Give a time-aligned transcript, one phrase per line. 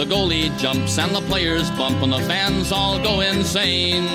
[0.00, 4.08] The goalie jumps and the players bump, and the fans all go insane.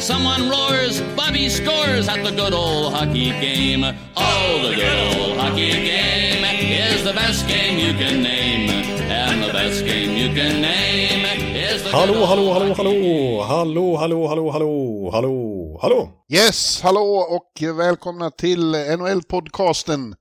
[0.00, 3.84] Someone roars, Bobby scores at the good old hockey game.
[4.16, 8.70] Oh, the good old hockey game is the best game you can name.
[9.08, 13.46] And the best game you can name is the Hallå, good hallå, old hallå, hockey
[13.46, 16.08] hallå, hallå, hallå, hallå, hallå, hallå, hallå.
[16.28, 20.14] Yes, hallå och välkomna till NHL-podcasten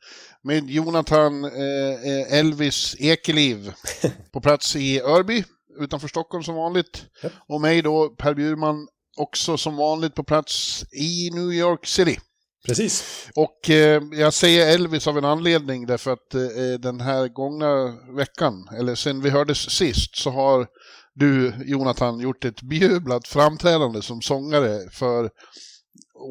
[0.44, 3.74] med Jonathan eh, eh, Elvis Ekeliv
[4.34, 5.44] på plats i Örby
[5.80, 7.06] utanför Stockholm som vanligt.
[7.48, 12.20] Och mig då, Per Bjurman, också som vanligt på plats i New York City.
[12.66, 13.28] Precis.
[13.36, 18.70] Och eh, jag säger Elvis av en anledning därför att eh, den här gångna veckan,
[18.78, 20.68] eller sen vi hördes sist, så har
[21.14, 25.30] du Jonathan gjort ett bejublat framträdande som sångare för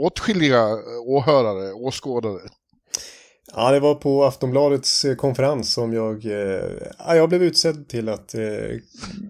[0.04, 0.68] åtskilliga
[1.06, 2.40] åhörare, åskådare.
[3.54, 6.62] Ja, det var på Aftonbladets eh, konferens som jag, eh,
[6.98, 8.40] ja, jag blev utsedd till att eh,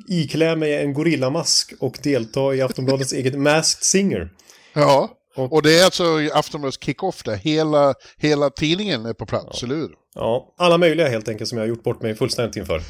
[0.09, 4.31] iklä mig en gorillamask och delta i Aftonbladets eget Masked Singer.
[4.75, 7.37] Ja, Och- och det är alltså Aftonbladets kick-off där.
[7.37, 9.91] Hela, hela tidningen är på plats, eller hur?
[10.15, 12.83] Ja, alla möjliga helt enkelt som jag har gjort bort mig fullständigt inför.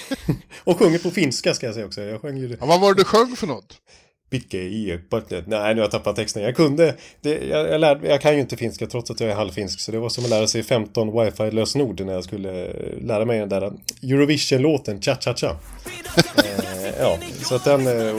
[0.64, 2.02] och sjunger på finska ska jag säga också.
[2.02, 3.74] Jag sjöng ju Ja, vad var det du sjöng för något?
[4.32, 5.46] Picke i böttet.
[5.46, 6.42] Nej, nu har jag tappat texten.
[6.42, 9.34] Jag kunde, det, jag, jag, lärde, jag kan ju inte finska trots att jag är
[9.34, 9.80] halvfinsk.
[9.80, 13.38] Så det var som att lära sig 15 wifi-lösenord när jag skulle eh, lära mig
[13.38, 13.72] den där eh,
[14.02, 15.56] Eurovision-låten Cha Cha Cha.
[16.36, 18.16] eh, ja, så att den, eh,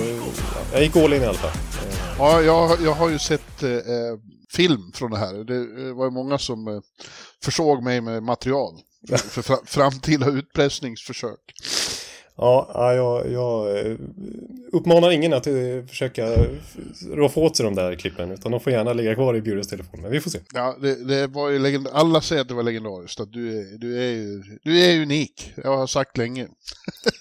[0.74, 1.50] jag gick all in i alla fall.
[1.50, 3.70] Eh, ja, jag, jag har ju sett eh,
[4.54, 5.34] film från det här.
[5.34, 6.80] Det var ju många som eh,
[7.44, 8.74] försåg mig med material
[9.10, 11.40] för, för framtida utpressningsförsök.
[12.38, 13.96] Ja, ja, jag, jag eh,
[14.72, 15.54] uppmanar ingen att eh,
[15.88, 16.28] försöka
[17.12, 18.32] roffa åt sig de där klippen.
[18.32, 20.02] Utan de får gärna ligga kvar i Bjures telefon.
[20.02, 20.40] Men vi får se.
[20.54, 21.88] Ja, det, det var ju legend...
[21.94, 23.20] Alla säger att det var legendariskt.
[23.20, 25.54] Att du, är, du, är ju, du är unik.
[25.64, 26.48] Jag har sagt länge.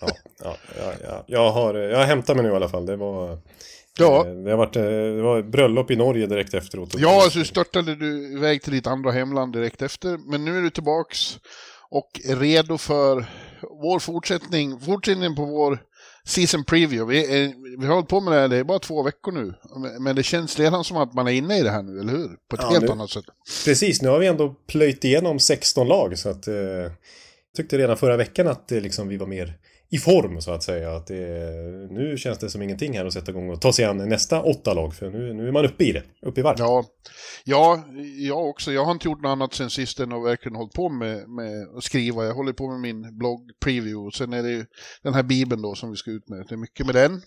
[0.00, 0.08] Ja,
[0.44, 1.24] ja, ja, ja.
[1.26, 2.86] Jag, har, jag har hämtat mig nu i alla fall.
[2.86, 3.38] Det var...
[3.98, 4.26] Ja.
[4.26, 6.94] eh, Det, har varit, eh, det var bröllop i Norge direkt efteråt.
[6.98, 10.18] Ja, så störtade du iväg till ditt andra hemland direkt efter.
[10.30, 11.38] Men nu är du tillbaks
[11.90, 13.24] och är redo för
[13.70, 15.78] vår fortsättning, fortsättningen på vår
[16.24, 17.04] season preview.
[17.14, 19.54] Vi, är, vi har hållit på med det här, det är bara två veckor nu.
[20.00, 22.28] Men det känns redan som att man är inne i det här nu, eller hur?
[22.28, 23.24] På ett Ja, helt nu- annat sätt.
[23.64, 26.18] Precis, nu har vi ändå plöjt igenom 16 lag.
[26.18, 26.90] Så att, eh, jag
[27.56, 29.54] tyckte redan förra veckan att eh, liksom, vi var mer
[29.92, 30.96] i form så att säga.
[30.96, 34.08] Att det, nu känns det som ingenting här att sätta igång och ta sig an
[34.08, 34.94] nästa åtta lag.
[34.94, 36.56] För nu, nu är man uppe i det, uppe i varv.
[36.58, 36.84] Ja,
[37.44, 37.84] ja,
[38.18, 38.72] jag också.
[38.72, 41.68] Jag har inte gjort något annat sen sist än att verkligen hållit på med, med
[41.76, 42.24] att skriva.
[42.24, 44.10] Jag håller på med min blogg preview.
[44.18, 44.66] Sen är det ju
[45.02, 46.46] den här bibeln då som vi ska ut med.
[46.48, 47.22] Det är mycket med den.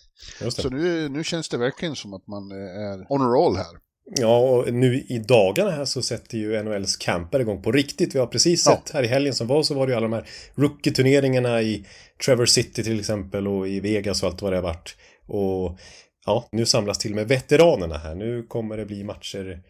[0.52, 3.80] Så nu, nu känns det verkligen som att man är on a roll här.
[4.06, 8.16] Ja, och nu i dagarna här så sätter ju NHLs camper igång på riktigt.
[8.16, 8.72] Vi har precis Ja.
[8.72, 11.86] sett här i helgen som var så var det ju alla de här rookie-turneringarna i
[12.26, 14.96] Trevor City till exempel och i Vegas och allt vad det har varit.
[15.28, 15.78] Och
[16.26, 18.16] ja, nu samlas till och med veteranerna här.
[18.16, 19.62] Nu kommer det bli matcher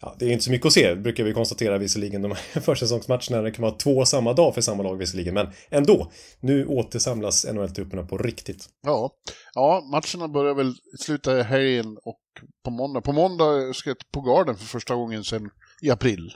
[0.00, 2.22] Ja, det är inte så mycket att se, brukar vi konstatera visserligen.
[2.22, 5.34] De här försäsongsmatcherna det kan vara två samma dag för samma lag visserligen.
[5.34, 6.10] Men ändå,
[6.40, 8.68] nu återsamlas NHL-trupperna på riktigt.
[8.82, 9.10] Ja,
[9.54, 12.20] ja matcherna börjar väl sluta i helgen och
[12.64, 13.00] på måndag.
[13.00, 15.50] På måndag ska jag på Garden för första gången sedan
[15.82, 16.32] i april.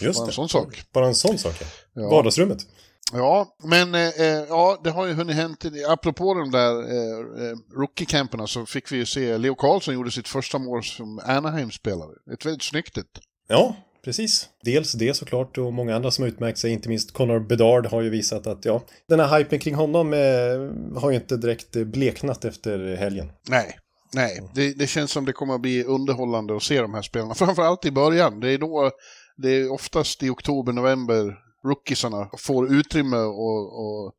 [0.00, 0.32] Just Bara en det.
[0.34, 0.82] sån sak.
[0.92, 1.54] Bara en sån sak.
[1.94, 2.10] Ja.
[2.10, 2.66] Vardagsrummet.
[3.12, 5.64] Ja, men eh, eh, ja, det har ju hunnit hänt.
[5.88, 10.28] Apropå de där eh, eh, rookie-camperna så fick vi ju se Leo Karlsson gjorde sitt
[10.28, 12.10] första mål som Anaheim-spelare.
[12.32, 13.06] Ett väldigt snyggt ett.
[13.48, 14.48] Ja, precis.
[14.62, 18.10] Dels det såklart och många andra som utmärkt sig, inte minst Connor Bedard har ju
[18.10, 22.44] visat att ja, den här hypen kring honom eh, har ju inte direkt eh, bleknat
[22.44, 23.32] efter helgen.
[23.48, 23.78] Nej,
[24.14, 24.50] nej.
[24.54, 27.34] Det, det känns som det kommer att bli underhållande att se de här spelarna.
[27.34, 28.40] Framförallt i början.
[28.40, 28.90] Det är då,
[29.36, 34.12] det är oftast i oktober, november rookiesarna får utrymme och, och,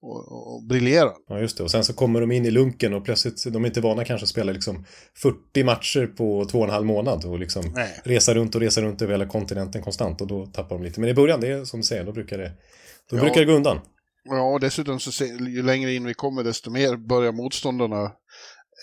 [0.00, 1.12] och, och, briljerar.
[1.28, 1.62] Ja, just det.
[1.62, 4.24] Och sen så kommer de in i lunken och plötsligt, de är inte vana kanske
[4.24, 4.84] att spela liksom
[5.22, 8.00] 40 matcher på två och en halv månad och liksom Nej.
[8.04, 11.00] resa runt och resa runt över hela kontinenten konstant och då tappar de lite.
[11.00, 12.52] Men i början, det är som du säger, då brukar det,
[13.10, 13.20] då Ja.
[13.20, 13.80] brukar det gå undan.
[14.24, 18.12] Ja, och dessutom så ju längre in vi kommer desto mer börjar motståndarna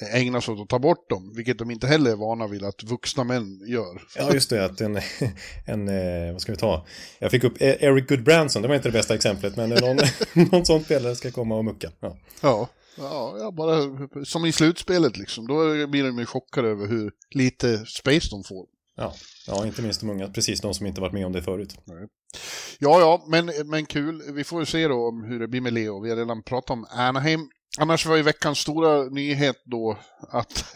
[0.02, 2.84] ägna sig åt att ta bort dem, vilket de inte heller är vana vid att
[2.84, 4.02] vuxna män gör.
[4.18, 4.66] Ja, just det.
[4.66, 4.96] Att en,
[5.66, 6.86] en, eh, vad ska vi ta?
[7.20, 9.98] Jag fick upp E- Eric Goodbranson, det var inte det bästa exemplet, men någon,
[10.52, 11.92] någon sån spelare ska komma och mucka.
[12.42, 12.70] Ja.
[12.98, 13.82] Ja, ja, bara
[14.26, 15.48] som i slutspelet liksom.
[15.48, 18.66] Då blir de ju chockade över hur lite space de får.
[18.98, 19.14] Ja.
[19.48, 21.76] ja, inte minst de unga, precis de som inte varit med om det förut.
[22.80, 24.24] Ja, ja, men, men kul.
[24.34, 26.04] Vi får ju se då om hur det blir med Leo.
[26.04, 27.50] Vi har redan pratat om Anaheim.
[27.78, 29.98] Annars var ju veckans stora nyhet då
[30.30, 30.76] att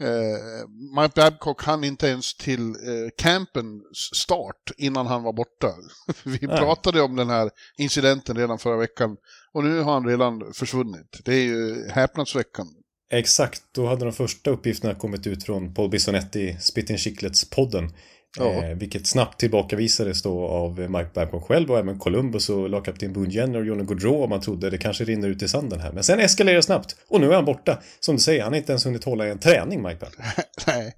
[0.00, 0.68] eh,
[1.00, 5.74] Mike Babcock hann inte ens till eh, campens start innan han var borta.
[6.24, 6.58] Vi Nej.
[6.58, 9.16] pratade om den här incidenten redan förra veckan
[9.52, 11.20] och nu har han redan försvunnit.
[11.24, 12.72] Det är ju häpnadsväckande.
[13.12, 17.90] Exakt, då hade de första uppgifterna kommit ut från Paul Bisonetti, Spitting Chicklets-podden.
[18.38, 18.64] Ja.
[18.64, 23.30] Eh, vilket snabbt tillbakavisades då av Mike Babcock själv och även Columbus och lagkapten Boone
[23.30, 25.92] Jenner och Johnny Gaudreau om man trodde det kanske rinner ut i sanden här.
[25.92, 27.82] Men sen eskalerar det snabbt och nu är han borta.
[28.00, 30.24] Som du säger, han har inte ens hunnit hålla i en träning, Mike Babcock.
[30.66, 30.92] nej,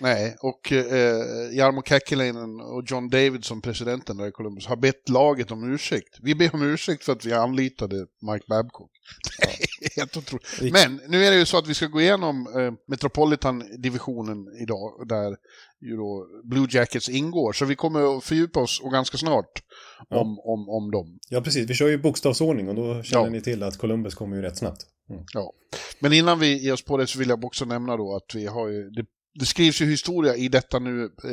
[0.00, 0.86] nej, och eh,
[1.52, 6.18] Jarmo Käkkeläinen och John Davidson, presidenten där i Columbus, har bett laget om ursäkt.
[6.22, 7.96] Vi ber om ursäkt för att vi anlitade
[8.32, 8.90] Mike Babcock.
[9.38, 10.72] Är Helt otroligt.
[10.72, 15.36] Men nu är det ju så att vi ska gå igenom eh, Metropolitan-divisionen idag, där
[15.82, 17.52] ju då Blue Jackets ingår.
[17.52, 19.62] Så vi kommer att fördjupa oss, och ganska snart,
[20.08, 20.20] Ja.
[20.20, 21.18] om, om, om dem.
[21.28, 21.70] Ja, precis.
[21.70, 23.30] Vi kör ju bokstavsordning och då känner Ja.
[23.30, 24.86] ni till att Columbus kommer ju rätt snabbt.
[25.10, 25.22] Mm.
[25.34, 25.52] Ja.
[26.00, 28.46] Men innan vi ger oss på det så vill jag också nämna då att vi
[28.46, 29.04] har ju, det,
[29.34, 31.30] det skrivs ju historia i detta nu eh,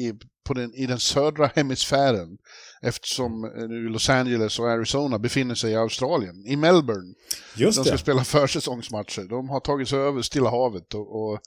[0.00, 0.12] i,
[0.46, 2.38] på den, i den södra hemisfären
[2.82, 7.14] eftersom eh, nu Los Angeles och Arizona befinner sig i Australien, i Melbourne.
[7.56, 7.98] Just De ska det.
[7.98, 9.28] spela försäsongsmatcher.
[9.28, 11.40] De har tagit sig över Stilla havet och, och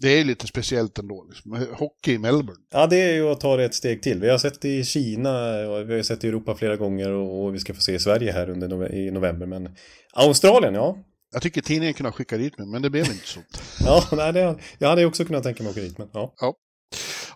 [0.00, 1.26] det är lite speciellt ändå.
[1.28, 1.66] Liksom.
[1.78, 2.60] Hockey i Melbourne.
[2.72, 4.20] Ja, det är ju att ta det ett steg till.
[4.20, 5.30] Vi har sett det i Kina
[5.68, 7.98] och vi har sett det i Europa flera gånger och vi ska få se i
[7.98, 9.46] Sverige här under nove- i november.
[9.46, 9.76] Men
[10.12, 10.98] Australien, ja.
[11.32, 13.40] Jag tycker tidningen kunde ha skickat dit mig, men det blev inte så.
[13.84, 16.34] Ja, nej, det, jag hade också kunnat tänka mig att åka dit, men ja.
[16.40, 16.54] Ja,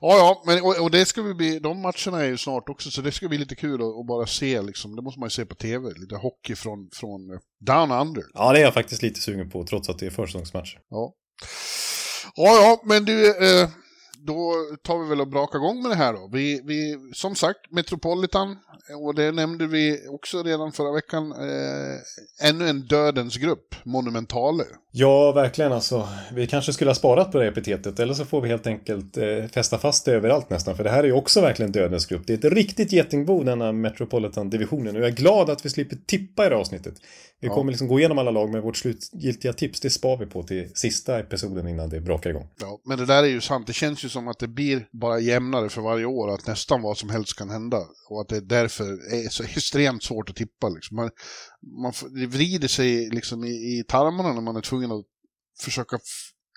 [0.00, 3.00] ja, men, och, och det ska vi bli, de matcherna är ju snart också, så
[3.00, 5.46] det ska bli lite kul att, att bara se, liksom, det måste man ju se
[5.46, 8.22] på tv, lite hockey från, från eh, Down Under.
[8.34, 10.78] Ja, det är jag faktiskt lite sugen på, trots att det är försäsongsmatcher.
[10.90, 11.12] Ja,
[12.36, 13.68] ja, ja men du, eh,
[14.26, 16.28] då tar vi väl och brakar igång med det här då.
[16.32, 18.56] Vi, vi, som sagt, Metropolitan,
[19.04, 24.64] och det nämnde vi också redan förra veckan, eh, ännu en dödens grupp, Monumentale.
[24.96, 26.08] Ja, verkligen alltså.
[26.32, 29.44] Vi kanske skulle ha sparat på det epitetet, eller så får vi helt enkelt eh,
[29.54, 30.76] fästa fast det överallt nästan.
[30.76, 32.22] För det här är ju också verkligen dödens grupp.
[32.26, 34.96] Det är ett riktigt getingbo, denna Metropolitan-divisionen.
[34.96, 36.94] Och jag är glad att vi slipper tippa i det här avsnittet.
[37.40, 37.54] Vi Ja.
[37.54, 39.80] kommer liksom gå igenom alla lag med vårt slutgiltiga tips.
[39.80, 42.48] Det spar vi på till sista episoden innan det brakar igång.
[42.60, 43.66] Ja, men det där är ju sant.
[43.66, 46.98] Det känns ju som att det blir bara jämnare för varje år, att nästan vad
[46.98, 47.78] som helst kan hända.
[48.10, 48.84] Och att det därför
[49.14, 50.68] är så extremt svårt att tippa.
[50.68, 50.96] Liksom.
[50.96, 51.10] Man,
[51.82, 51.92] man,
[52.28, 55.04] vrider sig liksom i, i tarmarna när man är tvungen att
[55.60, 55.98] försöka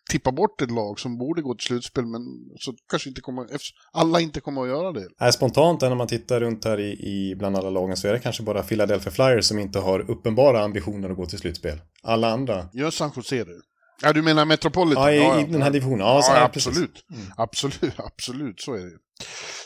[0.10, 2.22] tippa bort ett lag som borde gå till slutspel, men
[2.60, 3.48] så kanske inte kommer,
[3.92, 5.08] alla inte kommer att göra det.
[5.18, 8.20] Här spontant när man tittar runt här i, i bland alla lagen så är det
[8.20, 11.78] kanske bara Philadelphia Flyers som inte har uppenbara ambitioner att gå till slutspel.
[12.04, 12.70] Alla andra.
[12.74, 13.62] Gör San Jose det?
[14.02, 15.16] Ja, du menar Metropolitan?
[15.16, 16.00] Ja, i, i den här divisionen.
[16.00, 16.68] Ja, Ja, ja, precis.
[16.68, 17.06] absolut.
[17.38, 18.00] absolut.
[18.00, 18.98] Absolut, så är det.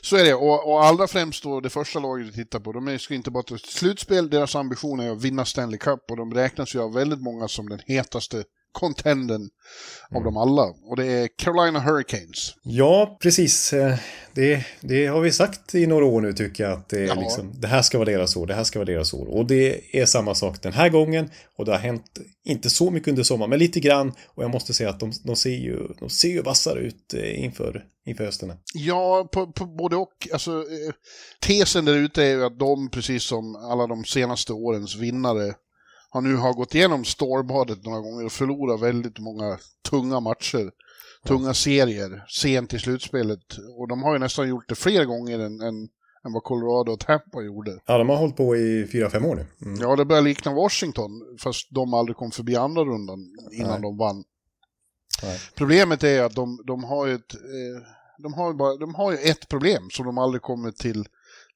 [0.01, 2.99] Så är det, och, och allra främst då det första laget vi tittar på, de
[2.99, 6.75] ska inte bara till slutspel, deras ambition är att vinna Stanley Cup och de räknas
[6.75, 9.49] ju av väldigt många som den hetaste contenden
[10.11, 10.17] Mm.
[10.17, 10.61] av dem alla.
[10.61, 12.55] Och det är Carolina Hurricanes.
[12.63, 13.73] Ja, precis.
[13.73, 13.95] Eh,
[14.33, 17.13] Det, det har vi sagt i några år nu tycker jag att det, Ja.
[17.15, 19.25] liksom, det här ska vara deras år, det här ska vara deras år.
[19.27, 23.07] Och det är samma sak den här gången och det har hänt, inte så mycket
[23.09, 24.13] under sommaren, men lite grann.
[24.27, 27.43] Och jag måste säga att de, de ser ju, de ser ju vassare ut eh,
[27.43, 28.53] inför, inför hösten.
[28.73, 30.27] Ja, på, på både och.
[30.33, 30.93] Alltså, eh,
[31.39, 35.53] tesen där ute är ju att de, precis som alla de senaste årens vinnare,
[36.13, 39.57] har nu har gått igenom stålbadet några gånger och förlorat väldigt många
[39.89, 40.71] tunga matcher.
[41.27, 43.57] Tunga serier sent i slutspelet.
[43.77, 45.75] Och de har ju nästan gjort det fler gånger än, än,
[46.25, 47.79] än vad Colorado och Tampa gjorde.
[47.85, 49.45] Ja, de har hållit på i fyra fem år nu.
[49.65, 49.81] Mm.
[49.81, 53.19] Ja, det börjar likna Washington, fast de aldrig kom förbi andra rundan
[53.51, 53.81] innan Nej.
[53.81, 54.23] de vann.
[55.23, 55.39] Nej.
[55.55, 57.83] Problemet är att de, de har ju ett, eh,
[58.17, 61.05] de har bara, de har ju ett problem som de aldrig kommer till,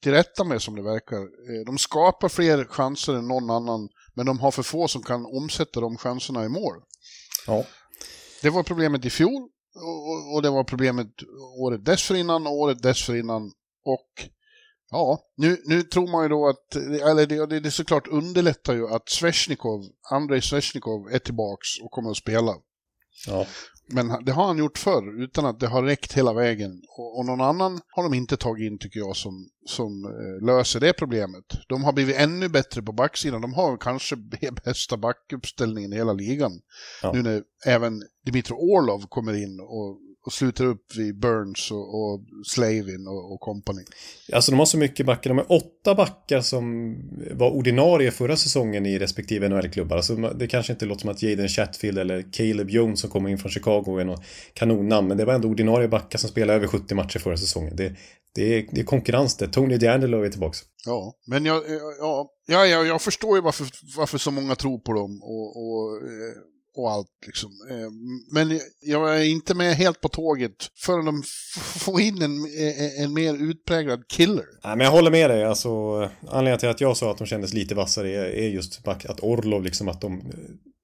[0.02, 1.18] till rätta med som det verkar.
[1.18, 5.26] Eh, de skapar fler chanser än någon annan, men de har för få som kan
[5.26, 6.76] omsätta de chanserna i mål.
[7.48, 7.66] Ja.
[8.42, 9.50] Det var problemet i fjol
[10.34, 11.08] och, det var problemet
[11.60, 13.52] året dessförinnan och året dessförinnan
[13.86, 14.30] och
[14.90, 18.88] Ja, nu, nu tror man ju då att, eller det, det, det såklart underlättar ju
[18.88, 19.82] att Sveshnikov,
[20.12, 22.56] Andrei Sveshnikov är tillbaks och kommer att spela.
[23.28, 23.46] Ja.
[23.88, 26.82] Men det har han gjort förr utan att det har räckt hela vägen.
[26.98, 30.80] Och, och någon annan har de inte tagit in tycker jag som, som eh, löser
[30.80, 31.46] det problemet.
[31.68, 33.42] De har blivit ännu bättre på backsidan.
[33.42, 34.16] De har kanske
[34.66, 36.52] bästa backuppställningen i hela ligan.
[37.02, 37.12] Ja.
[37.12, 42.22] Nu när även Dimitro Orlov kommer in och, och slutar upp vid Burns och, och
[42.46, 43.82] Slavin och, och company.
[44.34, 45.30] Alltså de har så mycket backar.
[45.30, 46.96] De har åtta backar som
[47.32, 49.96] var ordinarie förra säsongen i respektive NHL-klubbar.
[49.96, 53.38] Alltså det kanske inte låter som att Jaden Chatfield eller Caleb Jones som kommer in
[53.38, 55.08] från Chicago är något kanonnamn.
[55.08, 57.76] Men det var ändå ordinarie backar som spelade över 70 matcher förra säsongen.
[57.76, 57.96] Det,
[58.36, 59.48] det, är, det är konkurrens det.
[59.48, 60.58] Tony DeAngelo är tillbaka.
[60.86, 61.64] Ja, men jag,
[62.00, 63.68] ja, ja, jag, jag förstår ju varför,
[63.98, 67.52] varför så många tror på dem och, och, eh, och allt liksom.
[67.70, 67.90] Eh,
[68.32, 71.24] Men jag är inte med helt på tåget förrän de
[71.80, 72.46] får in en,
[73.04, 74.46] en mer utpräglad killer.
[74.64, 75.44] Nej, men jag håller med dig.
[75.44, 75.70] Alltså,
[76.28, 79.88] anledningen till att jag sa att de kändes lite vassare är, just att Orlov, liksom
[79.88, 80.26] att de eh,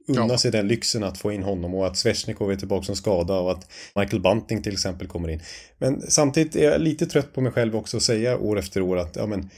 [0.08, 0.38] unnar Ja.
[0.38, 3.52] sig den lyxen att få in honom och att Sveshnikov är tillbaka som skada och
[3.52, 5.42] att Michael Bunting till exempel kommer in.
[5.78, 8.98] Men samtidigt är jag lite trött på mig själv också att säga år efter år
[8.98, 9.50] att ja, men,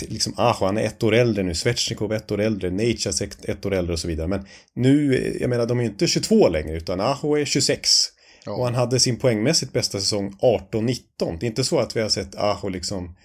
[0.00, 3.66] liksom, Aho, han är ett år äldre nu, Svechnikov ett år äldre, Natchez ett, ett
[3.66, 4.28] år äldre och så vidare.
[4.28, 7.90] Men nu, eh, jag menar, de är inte 22 längre, utan Aho är 26.
[8.46, 8.52] Ja.
[8.52, 10.98] Och han hade sin poängmässigt bästa säsong 18-19.
[11.18, 13.16] Det är inte så att vi har sett Aho liksom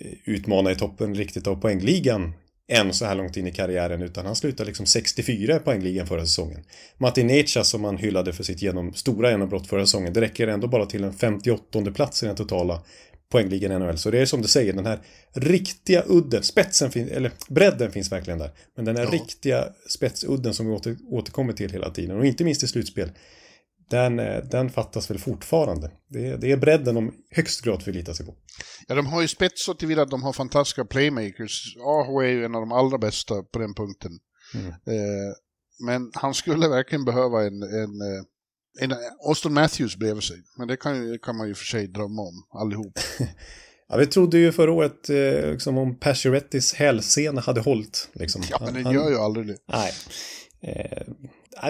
[0.00, 2.32] eh, utmana i toppen riktigt av poängligan
[2.68, 6.26] än så här långt in i karriären utan han slutade liksom 64 i poängligan förra
[6.26, 6.64] säsongen.
[6.98, 10.68] Martin Necas som man hyllade för sitt genom, stora genombrott förra säsongen det räcker ändå
[10.68, 12.82] bara till en 58 plats i den totala
[13.32, 13.98] poängligan i NHL.
[13.98, 15.00] Så det är som du säger, den här
[15.32, 18.50] riktiga udden, spetsen finns, eller bredden finns verkligen där.
[18.76, 19.10] Men den här Ja.
[19.10, 23.10] riktiga spetsudden som vi åter, återkommer till hela tiden och inte minst i slutspel.
[23.90, 25.90] Den, eh, den fattas väl fortfarande.
[26.08, 28.34] Det är, det är bredden de högst grad förlitar sig på.
[28.88, 31.76] Ja, de har ju spets så tillvida att de har fantastiska playmakers.
[31.76, 34.10] Aho är ju en av de allra bästa på den punkten.
[34.54, 34.66] Mm.
[34.68, 35.32] Eh,
[35.86, 38.24] men han skulle verkligen behöva en, en, eh, en
[39.26, 40.36] Austin Matthews bredvid sig.
[40.58, 42.92] Men det kan, kan man ju för sig drömma om allihop.
[43.88, 48.08] Ja, vi trodde ju förra året eh, liksom om Paciorettys hälsena hade hållit.
[48.12, 48.42] Liksom.
[48.50, 49.56] Ja, men den Han- gör ju aldrig det.
[49.68, 49.92] Nej.
[50.62, 51.02] Eh,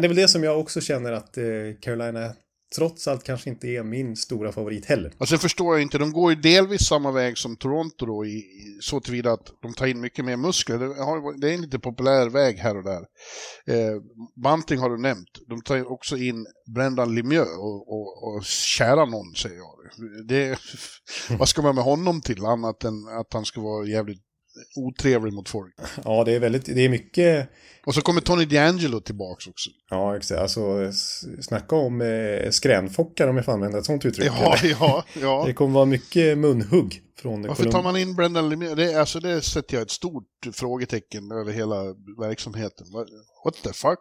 [0.01, 1.45] det är väl det som jag också känner att eh,
[1.81, 2.35] Carolina
[2.77, 5.13] trots allt kanske inte är min stora favorit heller.
[5.19, 8.29] Och jag förstår jag inte, de går ju delvis samma väg som Toronto då, i,
[8.29, 10.79] i, så tillvida att de tar in mycket mer muskler.
[10.79, 13.05] Det, har, det är en lite populär väg här och där.
[13.67, 13.97] Eh,
[14.45, 15.31] Bunting har du nämnt.
[15.49, 19.69] De tar ju också in Brendan Lemieux och, och, och kära någon, säger jag.
[20.29, 20.59] Det,
[21.39, 24.23] vad ska man med honom till, annat än att han ska vara jävligt
[24.77, 25.75] otrevlig mot folk.
[26.05, 27.49] Ja, det är väldigt, det är mycket,
[27.87, 29.71] Och så kommer Tony D'Angelo tillbaks också.
[29.91, 30.93] ja exakt, alltså
[31.41, 34.27] snacka om eh, skränfockar om jag får använda ett sånt uttryck.
[34.27, 34.71] Ja, eller?
[34.81, 35.45] ja, ja.
[35.47, 38.77] Det kommer vara mycket munhugg från Varför Colum- tar man in Brendan Lemieux?
[38.77, 41.83] Det, alltså, det sätter jag ett stort frågetecken över hela
[42.21, 42.87] verksamheten.
[43.45, 43.99] What the fuck?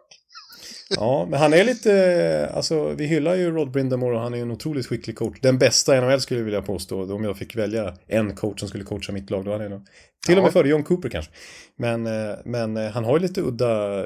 [0.96, 4.42] Ja, men han är lite, alltså vi hyllar ju Rod Brindamore och han är ju
[4.42, 5.38] en otroligt skicklig coach.
[5.40, 7.14] Den bästa i NHL skulle jag vilja påstå.
[7.14, 9.86] Om jag fick välja en coach som skulle coacha mitt lag, då hade jag nog...
[10.26, 10.52] Till och med Ja.
[10.52, 11.32] före John Cooper kanske.
[11.78, 14.04] Men, eh, men eh, han har ju lite udda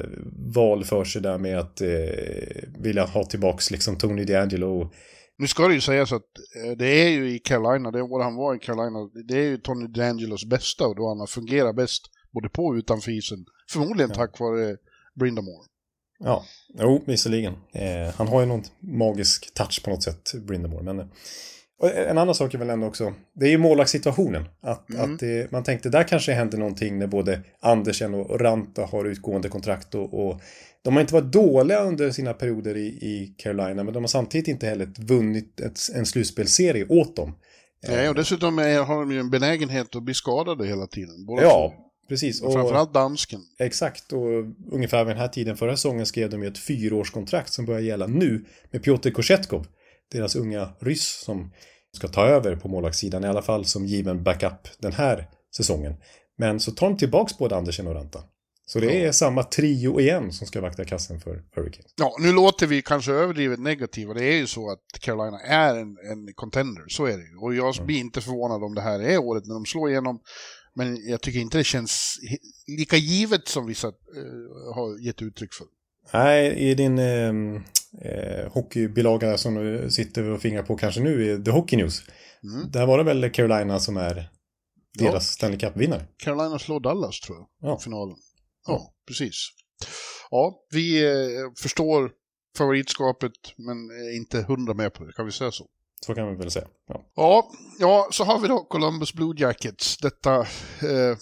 [0.55, 1.89] val för sig där med att eh,
[2.79, 4.81] vilja ha tillbaks liksom Tony DeAngelo.
[4.81, 4.93] och-
[5.39, 6.23] Nu ska det ju sägas att
[6.65, 8.99] eh, det är ju i Carolina, det år han var i Carolina,
[9.29, 12.03] det är ju Tony D'Angelos bästa och då han har fungerat bäst
[12.35, 13.39] både på och utanför isen.
[13.73, 14.77] Förmodligen tack vare
[15.21, 15.65] Brindamore.
[16.19, 16.45] Ja,
[16.79, 17.55] jo, visserligen.
[17.73, 20.83] Eh, han har ju någon magisk touch på något sätt, Brindamore.
[20.83, 21.07] Men, eh,
[22.11, 24.45] en annan sak är väl ändå också, det är ju målvaktssituationen.
[24.61, 29.05] Att, att det, man tänkte där kanske händer någonting när både Andersen och Ranta har
[29.05, 29.95] utgående kontrakt.
[29.95, 30.41] Och, och
[30.83, 34.49] de har inte varit dåliga under sina perioder i, i Carolina, men de har samtidigt
[34.49, 37.35] inte heller vunnit ett, en slutspelserie åt dem.
[37.89, 41.27] Nej, och dessutom är, har de ju en benägenhet att bli skadade hela tiden.
[41.29, 41.86] Ja, två.
[42.09, 42.43] Precis.
[42.43, 43.41] Och framförallt dansken.
[43.59, 44.29] Exakt, och
[44.73, 48.07] ungefär vid den här tiden förra säsongen skrev de ju ett fyraårskontrakt som börjar gälla
[48.07, 49.67] nu med Piotr Kochetkov,
[50.13, 51.53] deras unga ryss som
[51.93, 55.95] ska ta över på målvaktssidan, i alla fall som given backup den här säsongen.
[56.39, 58.21] Men så tar de tillbaks både Andersen och Ranta.
[58.69, 61.93] Så det är samma trio igen som ska vakta kassen för Hurricanes.
[61.97, 64.15] Ja, nu låter vi kanske överdrivet negativa.
[64.15, 67.37] Det är ju så att Carolina är en, en contender, så är det ju.
[67.37, 70.21] Och jag blir inte förvånad om det här är året när de slår igenom.
[70.77, 72.19] Men jag tycker inte det känns
[72.79, 75.67] lika givet som vissa eh, har gett uttryck för.
[76.13, 77.29] Nej, i din eh,
[78.05, 82.03] eh, hockeybilaga som du sitter och fingrar på kanske nu, i The Hockey News.
[82.43, 82.71] Mm.
[82.71, 84.31] Där var det väl Carolina som är
[84.99, 85.11] Ja.
[85.11, 86.07] deras Stanley Cup-vinnare.
[86.17, 87.79] Carolina slår Dallas, tror jag, Ja.
[87.81, 88.17] i finalen.
[88.67, 89.49] Ja, precis.
[90.31, 91.13] Ja, vi eh,
[91.63, 92.11] förstår
[92.59, 95.67] favoritskapet, men är inte hundra med på det, kan vi säga så?
[96.01, 96.69] Så kan vi väl säga.
[96.89, 97.05] Ja.
[97.15, 101.17] Ja, ja, så har vi då Columbus Blue Jackets, detta eh,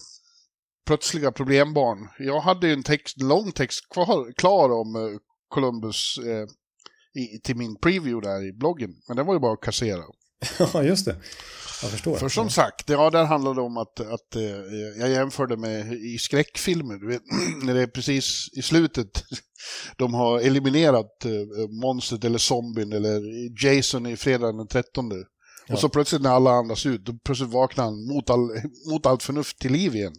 [0.87, 2.09] plötsliga problembarn.
[2.19, 6.47] Jag hade ju en text, lång text kvar, klar om eh, Columbus eh,
[7.23, 10.03] i, till min preview där i bloggen, men den var ju bara att kassera.
[10.75, 11.17] Ja, just det.
[11.83, 12.17] Jag förstår.
[12.17, 14.43] För som sagt, ja, där handlade det om att, att eh,
[14.99, 17.23] jag jämförde med i skräckfilmer, du vet,
[17.63, 19.25] när det är precis i slutet
[19.97, 23.21] de har eliminerat eh, monstret eller zombien eller
[23.65, 25.11] Jason i fredagen den 13.
[25.67, 25.75] Ja.
[25.75, 28.51] Och så plötsligt när alla andas ut, då plötsligt vaknar han mot, all,
[28.91, 30.15] mot allt förnuft till liv igen.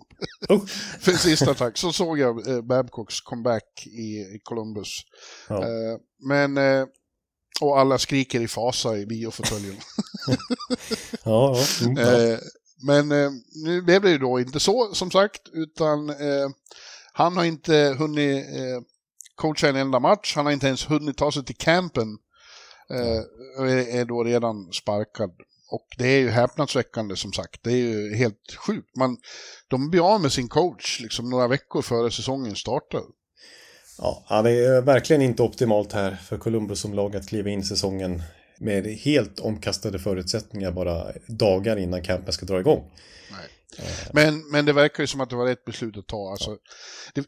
[0.49, 0.65] Oh.
[0.99, 1.77] För en sista attack.
[1.77, 4.89] Så såg jag eh, Babcocks comeback i, i Columbus.
[5.49, 5.63] Ja.
[5.63, 6.85] Eh, men, eh,
[7.61, 9.75] och alla skriker i fasa i biofåtöljen.
[11.23, 11.85] Ja, ja.
[11.85, 12.21] Mm, ja.
[12.21, 12.39] Eh,
[12.87, 13.31] men eh,
[13.65, 16.49] nu blev det ju då inte så, som sagt, utan eh,
[17.13, 18.45] han har inte hunnit
[19.35, 20.35] coacha en enda match.
[20.35, 22.17] Han har inte ens hunnit ta sig till campen.
[23.57, 25.31] Och är, är då redan sparkad.
[25.71, 27.63] Och det är ju häpnadsväckande som sagt.
[27.63, 28.95] Det är ju helt sjukt.
[28.95, 29.17] Man,
[29.67, 33.01] de blir av med sin coach liksom några veckor före säsongen startar.
[33.97, 37.63] Ja, det är verkligen inte optimalt här för Columbus som lag att kliva in i
[37.63, 38.23] säsongen
[38.57, 42.91] med helt omkastade förutsättningar bara dagar innan campen ska dra igång.
[44.13, 46.31] Men, men det verkar ju som att det var rätt beslut att ta.
[46.31, 46.57] Alltså,
[47.13, 47.25] det,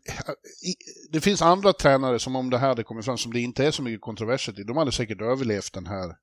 [1.12, 3.72] det finns andra tränare som om det här hade kommit fram som det inte är
[3.72, 4.64] så mycket kontroverser i.
[4.64, 6.16] De hade säkert överlevt den här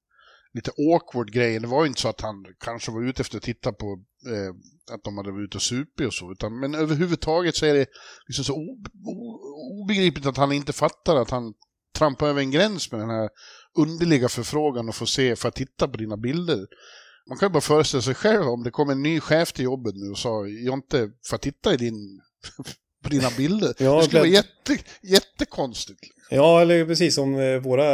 [0.55, 1.63] lite awkward grejen.
[1.63, 3.87] Det var ju inte så att han kanske var ute efter att titta på
[4.27, 4.55] eh,
[4.95, 6.33] att de hade varit ute och supit och så.
[6.33, 7.87] Utan, men överhuvudtaget så är det
[8.27, 9.41] liksom så o, o,
[9.83, 11.55] obegripligt att han inte fattar att han
[11.99, 13.29] trampar över en gräns med den här
[13.79, 16.67] underliga förfrågan och få se, för att titta på dina bilder.
[17.29, 19.95] Man kan ju bara föreställa sig själv om det kom en ny chef till jobbet
[19.95, 22.21] nu och sa Jonte, får jag titta i din,
[23.03, 23.75] på dina bilder?
[23.79, 26.01] Ja, det skulle vara det- jätte, jättekonstigt.
[26.31, 27.85] Ja, eller precis som eh, våra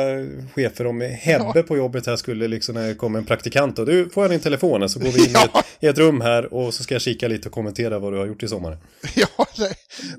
[0.54, 4.10] chefer, om Hebbe på jobbet här skulle liksom när det kommer en praktikant och du
[4.10, 6.75] får jag din telefon så går vi in i, ett, i ett rum här och
[6.75, 8.78] så ska jag kika lite och kommentera vad du har gjort i sommar.
[9.16, 9.72] Ja, nej,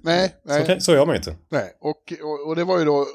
[0.03, 0.65] nej, Så, nej.
[0.65, 1.35] kan, så gör man inte.
[1.51, 1.71] nej.
[1.81, 3.05] Och, och, och det var ju då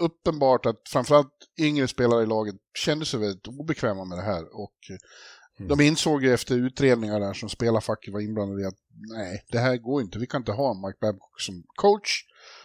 [0.00, 4.42] uppenbart att framförallt yngre spelare i laget kände sig väldigt obekväma med det här.
[4.42, 4.72] Och
[5.60, 5.68] Mm.
[5.78, 8.74] de insåg ju efter utredningar där som spelarfacket var inblandade i att
[9.16, 10.18] nej, det här går inte.
[10.18, 12.10] Vi kan inte ha Mike Babcock som coach.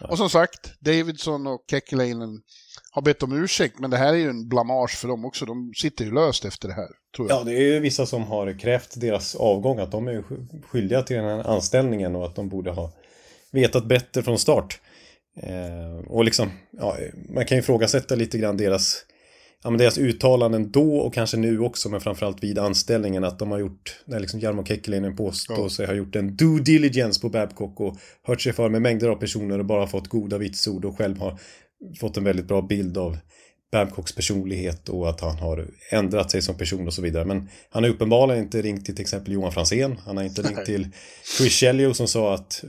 [0.00, 2.40] Och som sagt, Davidson och Kekkelainen
[2.90, 5.44] har bett om ursäkt, men det här är ju en blamage för dem också.
[5.44, 7.40] De sitter ju löst efter det här, tror jag.
[7.40, 10.24] Ja, det är ju vissa som har krävt deras avgång, att de är
[10.68, 12.92] skyldiga till den här anställningen och att de borde ha
[13.50, 14.80] vetat bättre från start.
[15.42, 16.96] Eh, och liksom, ja,
[17.28, 19.04] man kan ju ifrågasätta lite grann deras,
[19.64, 23.50] ja, men deras uttalanden då och kanske nu också, men framförallt vid anställningen, att de
[23.50, 27.80] har gjort, när liksom Jarmo Kekkelinen påstår sig ha gjort en due diligence på Babcock
[27.80, 31.18] och hört sig för med mängder av personer och bara fått goda vitsord och själv
[31.18, 31.38] har
[32.00, 33.16] fått en väldigt bra bild av
[33.70, 37.24] Babcocks personlighet och att han har ändrat sig som person och så vidare.
[37.24, 39.98] Men han har uppenbarligen inte ringt till till exempel Johan Franzén.
[40.04, 40.88] Han har inte ringt till
[41.38, 42.64] Chris Shellio som sa att,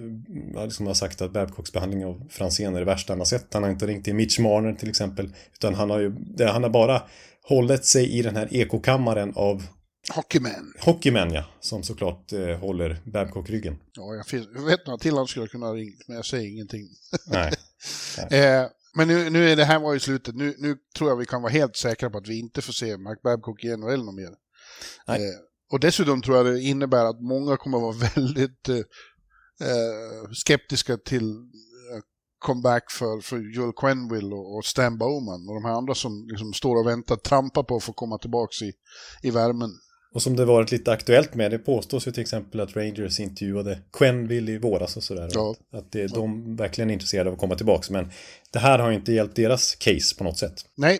[0.69, 3.53] som har sagt att Babcocks behandling av Franzén är det värsta han har sett.
[3.53, 5.29] Han har inte ringt till Mitch Marner till exempel.
[5.53, 7.01] Utan han har ju, han har bara
[7.43, 9.63] hållit sig i den här ekokammaren av
[10.15, 10.73] Hockeyman.
[10.79, 13.77] hockeymän ja, som såklart eh, håller Babcock ryggen.
[13.93, 16.49] Ja, jag, finns, jag vet några till han skulle kunna ha ringt, men jag säger
[16.49, 16.87] ingenting.
[17.27, 17.53] Nej.
[18.31, 20.35] Eh, men nu, nu är det här var ju slutet.
[20.35, 22.97] Nu, nu tror jag vi kan vara helt säkra på att vi inte får se
[22.97, 24.33] Mike Babcock i NHL någon mer.
[25.07, 25.15] Eh,
[25.71, 28.77] och dessutom tror jag det innebär att många kommer att vara väldigt eh,
[29.67, 32.01] eh, skeptiska till eh,
[32.39, 36.53] comeback för, för Joel Quenville och, och Stan Bowman och de här andra som liksom
[36.53, 38.71] står och väntar, trampar på att få komma tillbaka i,
[39.21, 39.71] i värmen.
[40.13, 43.79] Och som det varit lite aktuellt med, det påstås ju till exempel att Rangers intervjuade
[43.93, 45.29] Quenville i våras och sådär.
[45.33, 45.55] Ja.
[45.73, 47.93] Att, att det, de verkligen är intresserade av att komma tillbaka.
[47.93, 48.11] Men
[48.51, 50.65] det här har ju inte hjälpt deras case på något sätt.
[50.77, 50.99] Nej.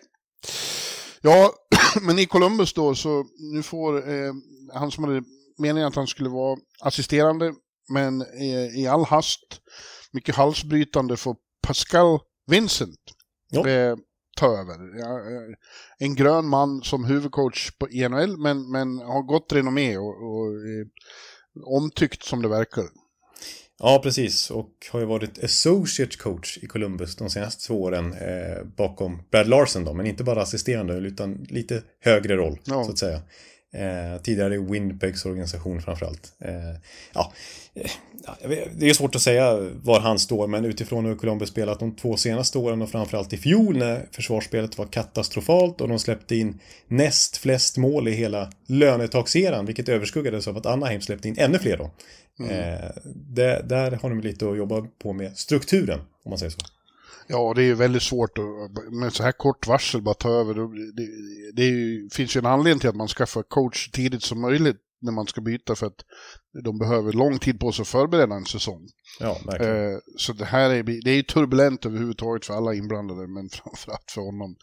[1.22, 1.54] Ja,
[2.02, 4.34] men i Columbus då så nu får eh,
[4.74, 5.24] han som hade
[5.58, 7.54] meningen att han skulle vara assisterande,
[7.90, 9.40] men eh, i all hast,
[10.12, 11.36] mycket halsbrytande, får
[11.68, 13.00] Pascal Vincent
[13.52, 13.68] Ja.
[13.70, 13.96] eh,
[14.40, 15.00] ta över.
[15.00, 15.56] Eh,
[15.98, 20.48] en grön man som huvudcoach på NHL, men, men har gott renommé och, och
[21.66, 22.84] omtyckt som det verkar.
[23.82, 24.52] Ja, precis.
[24.52, 29.48] Och har ju varit associate coach i Columbus de senaste två åren eh, bakom Brad
[29.48, 29.94] Larsen då.
[29.94, 32.84] Men inte bara assisterande utan lite högre roll Ja.
[32.84, 33.22] så att säga.
[33.74, 36.34] Eh, tidigare i Winpegs organisation framförallt.
[36.40, 36.54] Eh,
[37.14, 37.34] ja,
[37.74, 37.92] eh,
[38.76, 42.18] det är svårt att säga var han står men utifrån hur Columbus spelat de två
[42.18, 47.38] senaste åren och framförallt i fjol när försvarsspelet var katastrofalt och de släppte in näst
[47.38, 51.92] flest mål i hela lönetagseran vilket överskuggades av att Anaheim släppte in ännu fler då.
[52.46, 56.79] Eh, där, där har de lite att jobba på med strukturen om man säger så.
[57.32, 60.54] Ja, det är ju väldigt svårt att med så här kort varsel bara ta över.
[60.96, 61.08] Det,
[61.56, 65.12] det ju, finns ju en anledning till att man skaffar coach tidigt som möjligt när
[65.12, 66.06] man ska byta för att
[66.64, 68.88] de behöver lång tid på sig att förbereda en säsong.
[69.20, 69.38] Ja.
[69.60, 74.22] Eh, så det här är, det är turbulent överhuvudtaget för alla inblandade, men framförallt för
[74.22, 74.56] honom.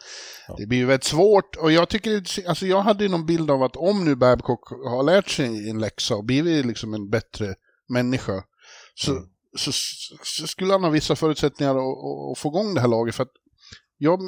[0.49, 0.57] Ja.
[0.59, 3.63] Det blir ju väldigt svårt och jag tycker, alltså jag hade ju någon bild av
[3.63, 7.55] att om nu Babcock har lärt sig en läxa och blivit liksom en bättre
[7.89, 8.45] människa,
[8.95, 9.25] så, mm
[9.57, 9.73] så,
[10.23, 13.15] så, skulle han ha vissa förutsättningar att, att få igång det här laget.
[13.15, 13.33] För att
[13.99, 14.21] jag,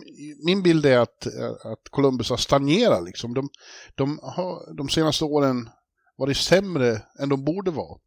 [0.45, 1.27] min bild är att,
[1.65, 3.05] att Columbus har stagnerat.
[3.05, 3.35] Liksom.
[3.35, 3.49] De,
[3.95, 5.69] de har de senaste åren
[6.17, 7.99] varit sämre än de borde vara.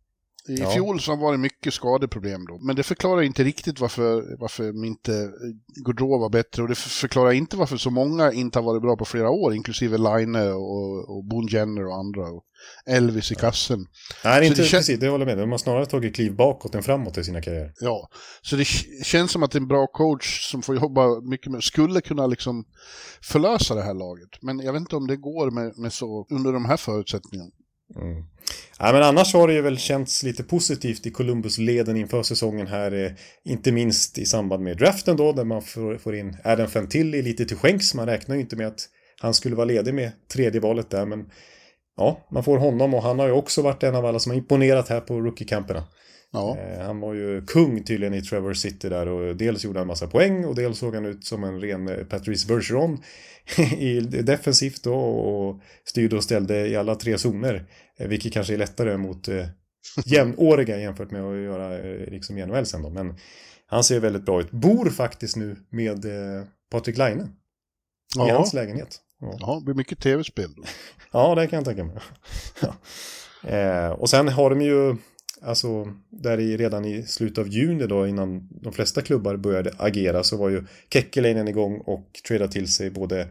[0.48, 0.72] I ja.
[0.72, 2.60] fjol så var det mycket skadeproblem då.
[2.62, 6.64] Men det förklarar inte riktigt varför, varför inte eh, Gaudreau var bättre.
[6.64, 9.98] Och det förklarar inte varför så många inte har varit bra på flera år, inklusive
[9.98, 12.22] Line och, och Boone Jenner och andra.
[12.22, 12.44] Och
[12.86, 13.88] Elvis i kassen.
[14.24, 15.44] Nej, inte det precis, det håller jag med.
[15.44, 17.74] De har snarare tagit kliv bakåt än framåt i sina karriärer.
[17.80, 18.10] Ja,
[18.42, 18.66] så det
[19.04, 22.66] känns som att en bra coach som får jobba mycket med, skulle kunna liksom
[23.22, 24.30] förlösa det här laget.
[24.42, 27.52] Men jag vet inte om det går med, med så, under de här förutsättningarna.
[27.96, 28.24] Mm.
[28.80, 33.06] Ja, men annars har det ju väl känts lite positivt i Columbus-leden inför säsongen här.
[33.06, 33.12] Eh,
[33.44, 37.46] inte minst i samband med draften då, där man får, får in Adam Fantilli lite
[37.46, 37.94] till skänks.
[37.94, 38.90] Man räknar ju inte med att
[39.22, 41.30] han skulle vara ledig med tredje valet där, men
[41.98, 44.38] ja, man får honom och han har ju också varit en av alla som har
[44.38, 45.84] imponerat här på rookie-camperna.
[46.32, 46.58] Ja.
[46.58, 50.08] Eh, han var ju kung tydligen i Trevor City där och dels gjorde han massa
[50.08, 53.04] poäng och dels såg han ut som en ren eh, Patrice Bergeron
[53.78, 57.66] i defensivt då och styrde och ställde i alla tre zoner.
[57.98, 59.30] Eh, vilket kanske är lättare mot
[60.06, 61.70] jämnåriga jämfört med att göra
[62.08, 62.90] liksom i NHL sen då.
[62.90, 63.16] Men
[63.66, 64.52] han ser väldigt bra ut.
[64.52, 66.06] Bor faktiskt nu med
[66.72, 67.30] Patrik Laine.
[68.28, 69.00] I hans lägenhet.
[69.22, 70.64] Ja, ja det blir mycket tv-spel då.
[71.12, 71.96] ja, det kan jag tänka mig.
[72.62, 72.76] ja.
[73.50, 74.96] eh, och sen har de ju
[75.42, 80.24] alltså där i, redan i slutet av juni då innan de flesta klubbar började agera
[80.24, 83.22] så var ju Kekkeläinen igång och tradade till sig både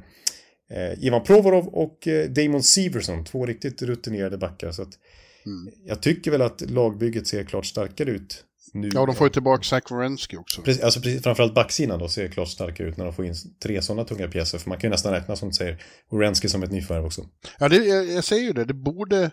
[0.71, 4.73] eh, Ivan Provorov och eh, Damon Severson, två riktigt rutinerade backar.
[4.73, 4.99] Så att
[5.47, 5.73] mm.
[5.85, 8.91] Jag tycker väl att lagbygget ser klart starkare ut nu.
[8.95, 10.63] Ja, de får ju tillbaka Zach Wierenski också.
[10.63, 13.83] Precis, alltså precis, framförallt backsidan då ser klart starkare ut när de får in tre
[13.83, 14.59] sådana tunga pjäser.
[14.59, 17.27] För man kan ju nästan räkna som du säger Wierenski som ett nyförvärv också.
[17.59, 18.65] Ja, det, jag, jag säger ju det.
[18.65, 19.31] Det borde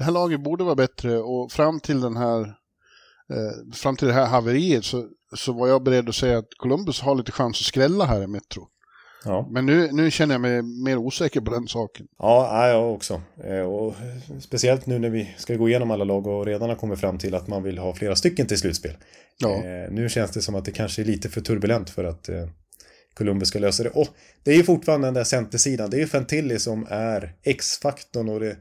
[0.00, 2.40] det här laget borde vara bättre och fram till den här
[3.30, 7.00] eh, fram till det här haveriet så, så var jag beredd att säga att Columbus
[7.00, 8.68] har lite chans att skrälla här i Metro.
[9.24, 9.48] Ja.
[9.50, 12.06] Men nu, nu känner jag mig mer osäker på den saken.
[12.18, 13.22] Ja, jag också.
[13.44, 13.94] Eh, och
[14.40, 17.34] speciellt nu när vi ska gå igenom alla lag och redan har kommit fram till
[17.34, 18.96] att man vill ha flera stycken till slutspel.
[19.38, 19.54] Ja.
[19.54, 22.46] Eh, nu känns det som att det kanske är lite för turbulent för att eh,
[23.14, 23.90] Columbus ska lösa det.
[23.90, 24.08] Och
[24.42, 25.90] det är ju fortfarande den där centersidan.
[25.90, 28.56] Det är ju Fantilli som är X-faktorn och det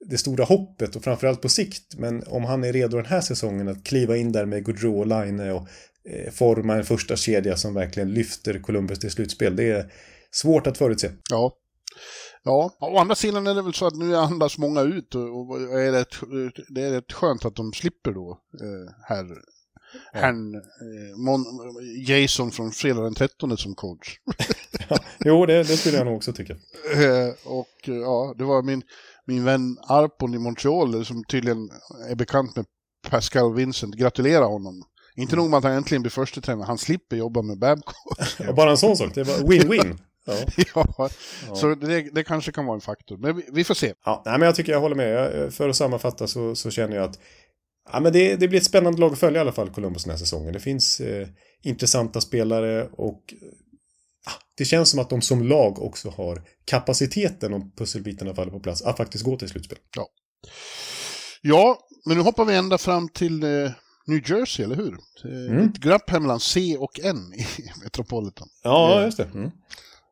[0.00, 1.98] det stora hoppet och framförallt på sikt.
[1.98, 5.06] Men om han är redo den här säsongen att kliva in där med Gaudreau och
[5.06, 5.68] Line och
[6.10, 9.56] eh, forma en första kedja som verkligen lyfter Columbus till slutspel.
[9.56, 9.92] Det är
[10.30, 11.10] svårt att förutse.
[11.30, 11.56] Ja.
[12.42, 15.92] Ja, å andra sidan är det väl så att nu andas många ut och är
[15.92, 16.14] rätt,
[16.68, 19.26] det är rätt skönt att de slipper då eh, här
[20.12, 20.20] Ja.
[20.20, 24.18] Herrn eh, Jason från fredag den 13 som coach.
[24.88, 26.52] ja, jo, det, det, skulle jag nog också tycka.
[26.94, 28.82] Eh, och ja, det var min,
[29.28, 31.70] min vän Arpon i Montreal som tydligen
[32.10, 32.64] är bekant med
[33.08, 33.94] Pascal Vincent.
[33.94, 34.82] Gratulera honom.
[35.16, 38.18] Inte nog med att han äntligen blir första tränare, han slipper jobba med Babcock.
[38.38, 39.98] Ja, bara en sån sak, det var win-win.
[40.74, 40.86] Ja.
[40.98, 41.54] ja.
[41.54, 43.16] så det, det, kanske kan vara en faktor.
[43.16, 43.94] Men vi, vi får se.
[44.04, 45.54] Ja, nej, men jag tycker jag håller med.
[45.54, 47.18] För att sammanfatta så, så känner jag att
[47.92, 50.10] ja, men det, det blir ett spännande lag att följa i alla fall, Columbus den
[50.10, 50.52] här säsongen.
[50.52, 51.28] Det finns eh,
[51.62, 53.34] intressanta spelare och
[54.56, 58.82] det känns som att de som lag också har kapaciteten om pusselbitarna faller på plats
[58.82, 59.78] att faktiskt gå till slutspel.
[59.96, 60.06] Ja,
[61.42, 63.70] ja men nu hoppar vi ända fram till eh,
[64.06, 64.98] New Jersey, eller hur?
[65.24, 65.68] Eh, mm.
[65.68, 67.46] Ett glapp här mellan C och N i
[67.84, 68.48] Metropolitan.
[68.62, 69.24] Ja, eh, just det.
[69.24, 69.50] Mm.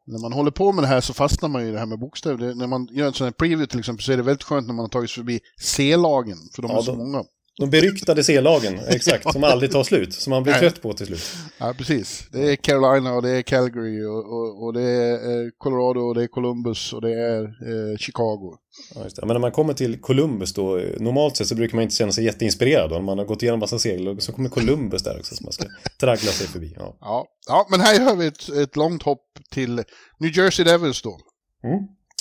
[0.07, 2.55] När man håller på med det här så fastnar man i det här med bokstäver.
[2.55, 4.75] När man gör en sån här preview till exempel så är det väldigt skönt när
[4.75, 7.25] man har tagit sig förbi C-lagen, för de ja, är så de, många.
[7.59, 10.15] De beryktade C-lagen, exakt, som aldrig tar slut.
[10.15, 10.61] Som man blir Nej.
[10.61, 11.37] trött på till slut.
[11.59, 12.29] Ja, precis.
[12.33, 16.15] Det är Carolina och det är Calgary och, och, och det är eh, Colorado och
[16.15, 18.57] det är Columbus och det är eh, Chicago.
[18.95, 19.27] Ja, just det.
[19.27, 22.25] Men när man kommer till Columbus då, normalt sett så brukar man inte känna sig
[22.25, 23.01] jätteinspirerad då.
[23.01, 25.65] Man har gått igenom massa segel så kommer Columbus där också som man ska
[26.01, 26.75] traggla sig förbi.
[26.77, 29.83] Ja, ja, ja men här har vi ett, ett långt hopp till
[30.19, 31.19] New Jersey Devils då.
[31.65, 31.79] Mm.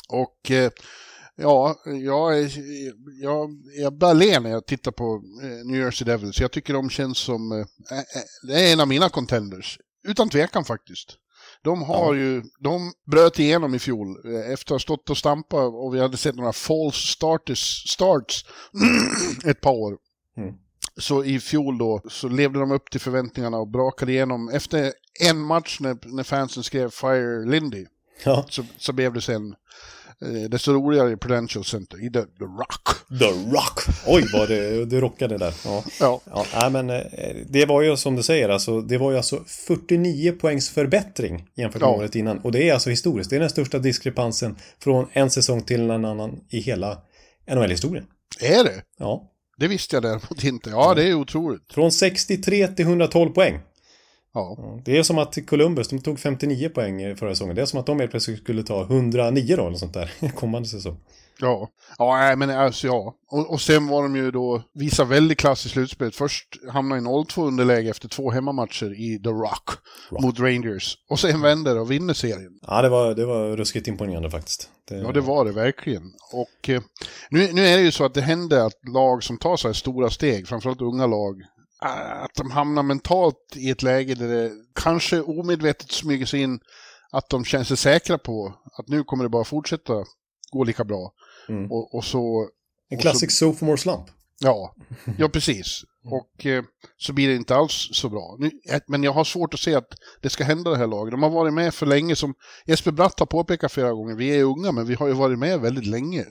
[0.09, 0.71] Och eh,
[1.37, 2.49] Ja, jag,
[3.21, 6.39] jag, jag börjar le när jag tittar på eh, New Jersey Devils.
[6.39, 7.65] Jag tycker de känns som, äh,
[8.47, 9.79] det är en av mina contenders.
[10.07, 11.17] Utan tvekan faktiskt.
[11.61, 12.21] De har ja.
[12.21, 14.07] ju, de bröt igenom i fjol
[14.51, 18.45] efter att ha stått och stampat och vi hade sett några false starters, starts
[19.45, 19.97] ett par år.
[20.37, 20.53] Mm.
[20.97, 24.49] Så i fjol då så levde de upp till förväntningarna och brakade igenom.
[24.49, 27.85] Efter en match när, när fansen skrev Fire Lindy.
[28.23, 28.45] Ja.
[28.49, 29.55] Så, så blev det sen
[30.21, 32.87] eh, desto roligare i Prudential Center, i The, The Rock.
[33.19, 33.25] The
[33.55, 33.79] Rock!
[34.07, 35.53] Oj, vad det, det rockade där.
[35.65, 35.83] Ja.
[35.99, 39.17] Ja, Ja, nej, men eh, det var ju som du säger, alltså, det var ju
[39.17, 41.95] alltså 49 poängs förbättring jämfört med Ja.
[41.95, 42.39] året innan.
[42.39, 43.29] Och det är alltså historiskt.
[43.29, 46.97] Det är den största diskrepansen från en säsong till en annan i hela
[47.51, 48.05] NHL-historien.
[48.41, 48.81] är det?
[48.99, 49.31] Ja.
[49.57, 50.69] Det visste jag däremot inte.
[50.69, 51.73] Ja, det är otroligt.
[51.73, 53.59] Från 63 till 112 poäng.
[54.35, 57.55] Ja, Ja, Det är som att Columbus, de tog 59 poäng förra säsongen.
[57.55, 60.69] Det är som att de helt plötsligt skulle ta 109 då, eller sånt där, kommande
[60.69, 60.97] säsong.
[61.39, 61.69] ja.
[61.97, 63.15] Ja, men alltså ja.
[63.31, 66.15] Och, och sen var de ju då, visar väldigt klass i slutspelet.
[66.15, 69.69] Först hamnade i 0-2 underläge efter två hemmamatcher i The Rock,
[70.11, 70.97] mot Rangers.
[71.09, 72.59] Och sen vänder och vinner serien.
[72.67, 74.69] Ja, det var, det var ruskigt imponerande faktiskt.
[74.89, 76.03] Det, Ja, det var det verkligen.
[76.33, 76.81] Och eh,
[77.29, 79.73] nu, nu är det ju så att det händer att lag som tar så här
[79.73, 81.41] stora steg, framförallt unga lag,
[81.79, 86.59] att de hamnar mentalt i ett läge där det kanske omedvetet smyger sig in
[87.11, 89.93] att de känner sig säkra på att nu kommer det bara fortsätta
[90.51, 91.13] gå lika bra.
[91.49, 91.71] Mm.
[91.71, 92.49] Och, och så,
[92.89, 94.05] En classic sophomore slump.
[94.39, 94.75] ja,
[95.17, 95.83] ja precis.
[96.11, 96.63] Och eh,
[96.97, 98.35] så blir det inte alls så bra.
[98.39, 99.87] Nu, eh, men jag har svårt att se att
[100.21, 101.11] det ska hända det här laget.
[101.11, 102.33] De har varit med för länge, som
[102.65, 104.15] Jesper Bratt har påpekat flera gånger.
[104.15, 106.25] Vi är unga, men vi har ju varit med väldigt länge.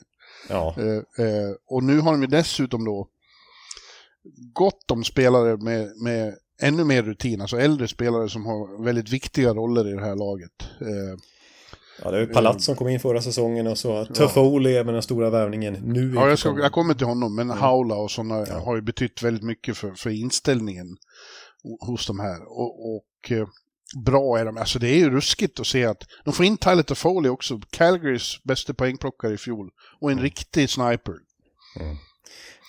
[0.48, 3.08] Ja, Eh, eh, och nu har de ju dessutom då
[4.52, 9.54] gott om spelare med, med ännu mer rutin, alltså äldre spelare som har väldigt viktiga
[9.54, 10.52] roller i det här laget.
[10.80, 11.18] Eh,
[12.02, 14.94] ja det är ju Palat som kom in förra säsongen och så Toffoli är med
[14.94, 16.12] den stora värvningen nu.
[16.14, 19.42] ja, jag, ska, jag kommer till honom, men Haula och sådana har ju betytt väldigt
[19.44, 20.86] mycket för, för inställningen
[21.64, 22.42] ho- hos de här.
[22.42, 23.46] Och, och eh,
[24.04, 26.82] bra är de, alltså det är ju ruskigt att se att de får in Tyler
[26.82, 31.14] Toffoli också, Calgarys bästa poängplockare i fjol, och en riktig sniper.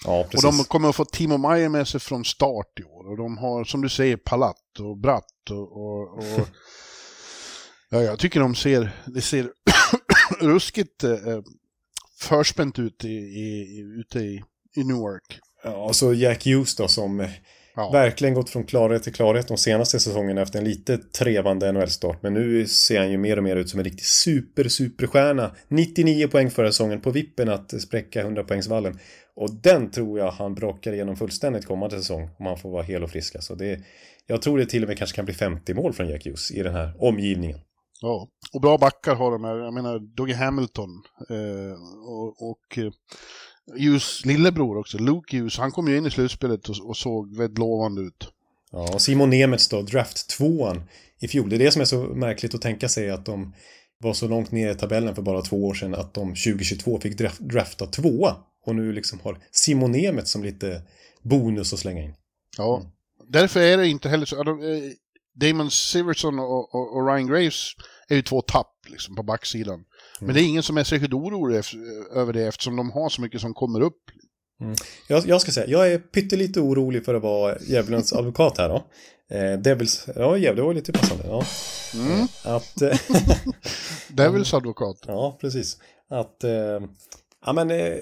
[0.05, 3.09] Ja, Och de kommer att få Timo Meyer med sig från start i år.
[3.09, 5.71] Och de har, som du säger, Palat och Bratt och...
[5.71, 6.23] och, och
[7.89, 9.49] ja, jag tycker de ser, det ser
[10.39, 11.17] ruskigt eh,
[12.19, 14.43] förspänt ut i, i, ute i,
[14.75, 15.39] i Newark.
[15.63, 17.29] Ja, och så Jack Hughes då som eh,
[17.77, 17.91] Ja.
[17.91, 22.17] verkligen gått från klarhet till klarhet de senaste säsongerna efter en lite trevande NHL-start.
[22.21, 25.55] Men nu ser han ju mer och mer ut som en riktig super, superstjärna.
[25.67, 28.99] 99 poäng förra säsongen på vippen att spräcka 100-poängsvallen.
[29.35, 33.03] Och den tror jag han brakar igenom fullständigt kommande säsong om han får vara hel
[33.03, 33.35] och frisk.
[33.35, 33.79] Alltså det,
[34.27, 36.63] jag tror det till och med kanske kan bli 50 mål från Jack Hughes i
[36.63, 37.59] den här omgivningen.
[38.01, 38.27] Ja.
[38.53, 39.55] Och bra backar har de här.
[39.55, 40.89] Jag menar, Dougie Hamilton
[41.29, 42.91] eh, och, och eh,
[43.79, 47.57] Hughes lillebror också, Luke Hughes, han kom ju in i slutspelet och, och såg väldigt
[47.59, 48.29] lovande ut.
[48.71, 50.83] Ja, och Simon Nemets då, draft tvåan
[51.19, 51.49] i fjol.
[51.49, 53.53] Det är det som är så märkligt att tänka sig att de
[53.97, 57.17] var så långt ner i tabellen för bara två år sedan att de 2022 fick
[57.17, 58.35] draft, drafta tvåa.
[58.65, 60.82] Och nu liksom har Simon Nemeth som lite
[61.21, 62.15] bonus att slänga in.
[62.58, 62.82] Ja.
[63.28, 64.36] Därför är det inte heller så...
[64.41, 64.91] eh,
[65.34, 67.71] Damon Siverson och, och, och Ryan Graves
[68.08, 69.86] är ju två tapp liksom, på backsidan.
[70.19, 71.80] Men det är ingen som är särskilt orolig efter,
[72.17, 74.01] över det eftersom de har så mycket som kommer upp.
[75.08, 78.88] Jag, jag ska säga, jag är pyttelite orolig för att vara djävulens advokat här då.
[79.36, 81.23] Eh, Devils, ja Gävle var lite passande.
[81.28, 81.45] Ja.
[81.93, 82.28] Mm.
[82.43, 82.97] Att, eh,
[84.10, 84.97] Devils advokat.
[85.08, 85.78] Ja, precis.
[86.10, 86.82] Att, eh,
[87.45, 87.95] ja men, eh,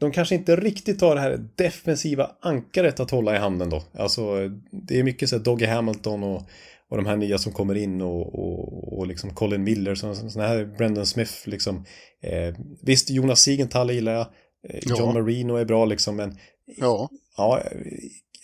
[0.00, 3.82] de kanske inte riktigt har det här defensiva ankaret att hålla i handen då.
[3.98, 6.42] Alltså, det är mycket så här Doggy Hamilton och,
[6.90, 10.64] och de här nya som kommer in och, och, och liksom Colin Miller, sådana här
[10.78, 11.84] Brendan Smith liksom.
[12.22, 14.26] Eh, visst, Jonas Siegenthaler gillar jag.
[14.68, 15.12] Eh, John Ja.
[15.12, 16.38] Marino är bra liksom, men
[16.76, 17.10] Ja.
[17.36, 17.62] ja,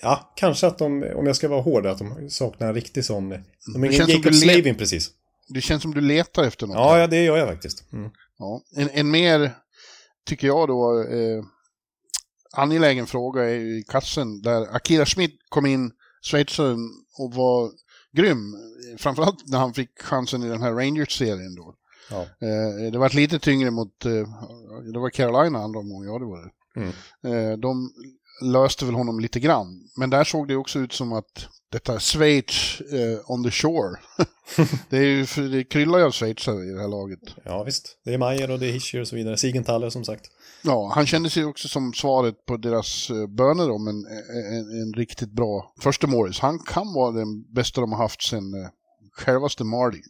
[0.02, 3.28] ja, kanske att de, om jag ska vara hård, att de saknar en riktig sån.
[3.74, 5.10] De är ingen Jacob Slavin precis.
[5.48, 6.76] Det känns som du letar efter något.
[6.76, 7.92] Ja, ja, det gör jag faktiskt.
[7.92, 8.10] Mm.
[8.38, 8.62] Ja.
[8.76, 9.50] En, en mer,
[10.26, 11.44] tycker jag då, eh,
[12.52, 17.70] angelägen fråga är ju i kassen där Akira Schmidt kom in, schweizaren, och var
[18.12, 18.54] grym.
[18.98, 21.74] Framförallt när han fick chansen i den här Rangers-serien då.
[22.10, 22.22] Ja.
[22.22, 24.28] Eh, det var lite tyngre mot, eh,
[24.92, 26.50] det var Carolina andra omgången, ja det var det.
[26.80, 26.92] Mm.
[27.52, 27.90] Eh, de
[28.42, 29.88] löste väl honom lite grann.
[29.96, 33.96] Men där såg det också ut som att detta Schweiz eh, on the shore.
[34.88, 37.20] det, är ju, det kryllar ju av schweizare i det här laget.
[37.44, 37.98] Ja, visst.
[38.04, 39.36] Det är Mayer och det är Hischer och så vidare.
[39.36, 40.24] Siegenthaler som sagt.
[40.64, 44.06] Ja, han kände sig också som svaret på deras eh, böner om en,
[44.52, 46.38] en, en riktigt bra första Morris.
[46.38, 48.68] Han kan vara den bästa de har haft sen eh,
[49.12, 50.02] självaste Marty.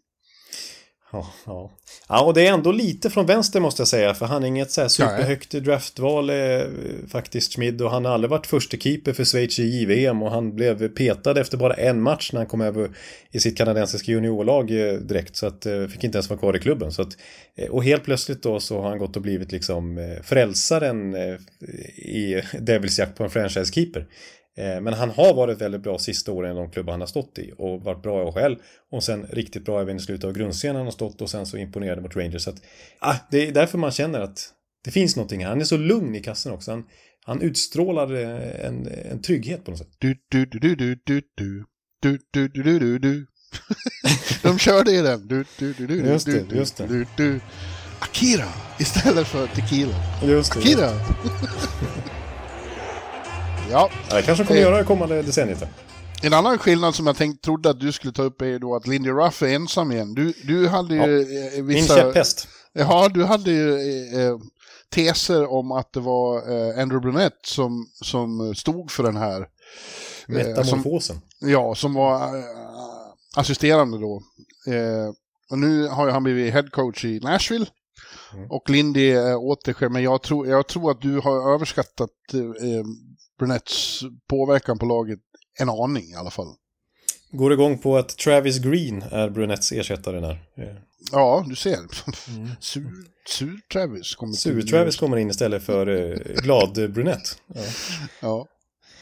[1.13, 1.71] Ja, ja.
[2.09, 4.15] ja, och det är ändå lite från vänster måste jag säga.
[4.15, 6.61] För han är inget så här superhögt draftval eh,
[7.09, 7.83] faktiskt, Schmid.
[7.83, 10.23] Och han har aldrig varit första keeper för Schweiz i JVM.
[10.23, 12.91] Och han blev petad efter bara en match när han kom över
[13.31, 15.37] i sitt kanadensiska juniorlag eh, direkt.
[15.37, 16.93] Så att eh, fick inte ens vara kvar i klubben.
[16.93, 17.17] Så att,
[17.57, 21.35] eh, och helt plötsligt då så har han gått och blivit liksom eh, frälsaren eh,
[21.97, 24.07] i Devils jakt på en franchise-keeper.
[24.57, 27.39] Eh, men han har varit väldigt bra sista åren i de klubbar han har stått
[27.39, 28.57] i och varit bra i AHL
[28.91, 31.57] och sen riktigt bra även i slutet av grundserien han har stått och sen så
[31.57, 32.43] imponerade mot Rangers.
[32.43, 32.63] Så att,
[32.99, 34.53] ah, det är därför man känner att
[34.85, 35.49] det finns någonting här.
[35.49, 36.71] Han är så lugn i kassen också.
[36.71, 36.85] Han,
[37.25, 39.97] han utstrålar eh, en, en trygghet på något sätt.
[39.99, 41.65] Du, du, du, du, du, du, du.
[42.03, 43.27] Du, du, du, du, du, du.
[44.43, 45.29] De körde ju den.
[45.29, 46.87] Du, du, du, du, Just det, du, just det.
[46.87, 47.41] Du, du.
[47.99, 49.95] Akira istället för tequila.
[50.23, 50.59] Just det.
[50.59, 50.81] Akira!
[50.81, 52.12] ja,
[53.73, 54.67] Ja, det kanske kommer Eh.
[54.67, 55.65] göra det kommande decenniet.
[56.23, 58.87] en annan skillnad som jag tänkte, trodde att du skulle ta upp är då att
[58.87, 60.15] Lindy Ruff är ensam igen.
[60.15, 61.97] Du, du hade ju eh, Min vissa...
[61.97, 62.49] käpphäst.
[62.73, 64.37] Ja, du hade ju eh, eh,
[64.95, 69.41] teser om att det var eh, Andrew Brunette som, som stod för den här.
[69.41, 69.47] Eh,
[70.27, 71.21] som, Metamorfosen.
[71.41, 72.45] ja, som var eh,
[73.37, 74.23] assisterande då.
[74.73, 75.09] Eh,
[75.51, 77.67] och nu har ju han blivit head coach i Nashville.
[78.35, 78.51] Mm.
[78.51, 82.85] Och Lindy är åter själv, men jag tror, jag tror att du har överskattat eh,
[83.47, 85.19] Brunettes påverkan på laget
[85.59, 86.47] en aning i alla fall.
[87.31, 90.39] Går igång på att Travis Green är Brunettes ersättare där.
[91.13, 91.79] Ja, du ser.
[92.61, 92.91] Sur,
[93.29, 97.31] sur Travis kommer till- Sur-Travis kommer in istället för eh, glad Brunette.
[97.55, 97.61] Ja.
[98.21, 98.47] Ja.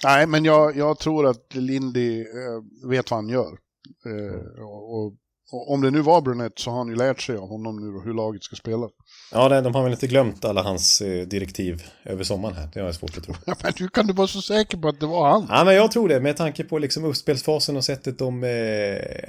[0.05, 3.59] Nej, men jag, jag tror att Lindy eh, vet vad han gör.
[4.07, 5.13] Eh, och, och
[5.53, 8.15] om det nu var Brunette så har han ju lärt sig av honom nu hur
[8.15, 8.89] laget ska spela.
[9.33, 12.69] Ja, de har väl inte glömt alla hans eh, direktiv över sommaren här.
[12.73, 13.35] Det har jag svårt att tro.
[13.63, 15.47] Men hur kan du vara så säker på att det var han?
[15.49, 16.21] Ja, men jag tror det.
[16.21, 18.45] Med tanke på liksom uppspelsfasen och sättet de...
[18.45, 18.51] Eh,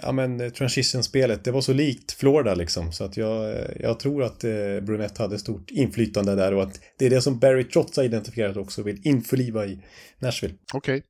[0.04, 1.44] ja, men eh, transition-spelet.
[1.44, 2.92] Det var så likt Florida liksom.
[2.92, 6.80] Så att jag, eh, jag tror att eh, Brunette hade stort inflytande där och att
[6.98, 9.80] det är det som Barry Trotz har identifierat också vill införliva i
[10.20, 10.56] Nashville.
[10.74, 11.04] Okej.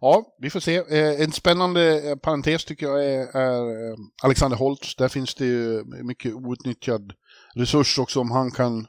[0.00, 0.76] Ja, vi får se.
[0.76, 4.96] Eh, en spännande eh, parentes tycker jag är, är eh, Alexander Holtz.
[4.96, 7.12] Där finns det ju mycket outnyttjad
[7.54, 8.20] resurs också.
[8.20, 8.86] Om han kan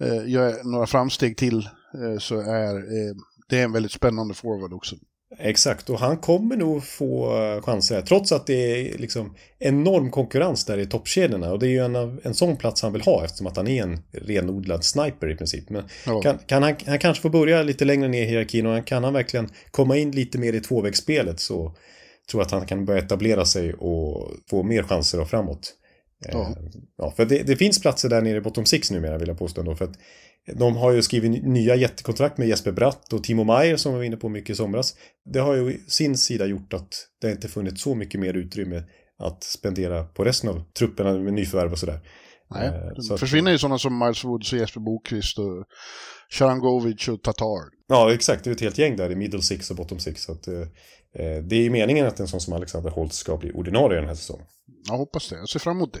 [0.00, 3.14] eh, göra några framsteg till eh, så är eh,
[3.48, 4.96] det är en väldigt spännande forward också.
[5.38, 7.30] Exakt, och han kommer nog få
[7.64, 11.52] chanser här, trots att det är liksom enorm konkurrens där i toppkedjorna.
[11.52, 13.82] Och det är ju en, en sån plats han vill ha eftersom att han är
[13.82, 15.70] en renodlad sniper i princip.
[15.70, 16.22] Men Ja.
[16.22, 19.12] kan, kan han, han kanske får börja lite längre ner i hierarkin och kan han
[19.12, 21.74] verkligen komma in lite mer i tvåvägsspelet så
[22.30, 25.74] tror jag att han kan börja etablera sig och få mer chanser och framåt.
[26.32, 26.40] Ja.
[26.40, 26.48] Eh,
[26.98, 29.60] ja, för det, det finns platser där nere i bottom six numera vill jag påstå
[29.60, 29.74] ändå.
[29.74, 29.96] För att
[30.54, 34.04] de har ju skrivit nya jättekontrakt med Jesper Bratt och Timo Meyer som vi var
[34.04, 34.94] inne på mycket i somras.
[35.32, 36.88] Det har ju sin sida gjort att
[37.20, 38.82] det inte funnits så mycket mer utrymme
[39.18, 42.00] att spendera på resten av trupperna med nyförvärv och sådär.
[42.50, 45.64] Nej, Eh, det så att- försvinner ju sådana som Miles Woods och Jesper Bokvist och
[46.30, 47.70] Sharangovic och Tatar.
[47.88, 48.44] Ja, exakt.
[48.44, 50.22] Det är ett helt gäng där i middle six och bottom six.
[50.22, 50.60] Så att, eh,
[51.18, 54.08] eh, det är ju meningen att en sån som Alexander Holtz ska bli ordinarie den
[54.08, 54.46] här säsongen.
[54.88, 55.36] Jag hoppas det.
[55.36, 56.00] Jag ser fram emot det.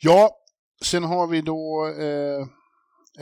[0.00, 0.36] Ja,
[0.84, 2.46] sen har vi då eh,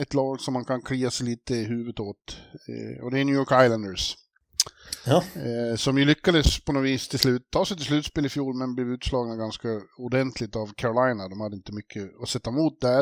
[0.01, 2.37] ett lag som man kan klia sig lite i huvudet åt.
[2.69, 4.15] Eh, och det är New York Islanders.
[5.05, 8.29] Ja, Eh, som ju lyckades på något vis till slut ta sig till slutspel i
[8.29, 11.27] fjol men blev utslagna ganska ordentligt av Carolina.
[11.27, 12.99] De hade inte mycket att sätta emot där.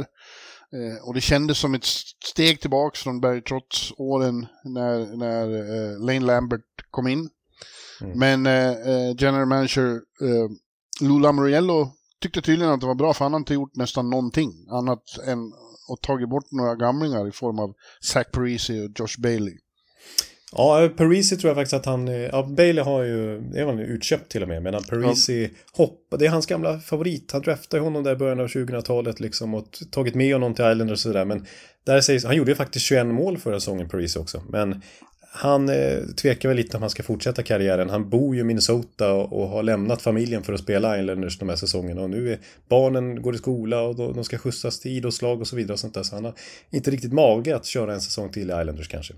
[0.73, 1.85] Eh, och det kändes som ett
[2.25, 7.29] steg tillbaks från Barry Trotz-åren när, när eh, Lane Lambert kom in.
[8.01, 8.19] Mm.
[8.19, 10.49] Men eh, eh, general manager eh,
[11.01, 14.51] Lou Lamoriello tyckte tydligen att det var bra för han har inte gjort nästan någonting
[14.69, 15.39] annat än
[15.93, 19.53] att tagit bort några gamlingar i form av Zach Parisi och Josh Bailey.
[20.51, 22.07] Ja, Parisi tror jag faktiskt att han...
[22.07, 23.39] eh, Ja, Bailey har ju...
[23.39, 24.63] Det är väl utköpt till och med.
[24.63, 26.17] Medan Parisi hoppar...
[26.17, 27.31] Det är hans gamla favorit.
[27.31, 30.91] Han draftade honom där i början av 2000-talet liksom och tagit med honom till Islanders
[30.91, 31.25] och sådär.
[31.25, 31.45] Men
[31.85, 32.25] där sägs...
[32.25, 34.43] Han gjorde ju faktiskt 21 mål förra säsongen, Parisi också.
[34.49, 34.81] Men
[35.31, 37.89] han eh, tvekar väl lite om han ska fortsätta karriären.
[37.89, 41.49] Han bor ju i Minnesota och, och har lämnat familjen för att spela Islanders de
[41.49, 42.01] här säsongerna.
[42.01, 45.47] Och nu är barnen går i skola och då, de ska skjutsas till idrottslag och
[45.47, 46.03] så vidare och sånt där.
[46.03, 46.33] Så han har
[46.71, 49.13] inte riktigt mage att köra en säsong till i Islanders kanske.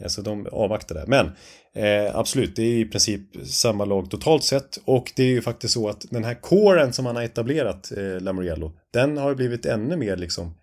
[0.00, 1.06] Eh, Så de avvaktar där.
[1.06, 1.26] Men
[1.74, 4.78] eh, absolut, det är i princip samma lag totalt sett.
[4.84, 8.20] Och det är ju faktiskt så att den här kåren som han har etablerat, eh,
[8.20, 10.54] Lamoriello, den har blivit ännu mer liksom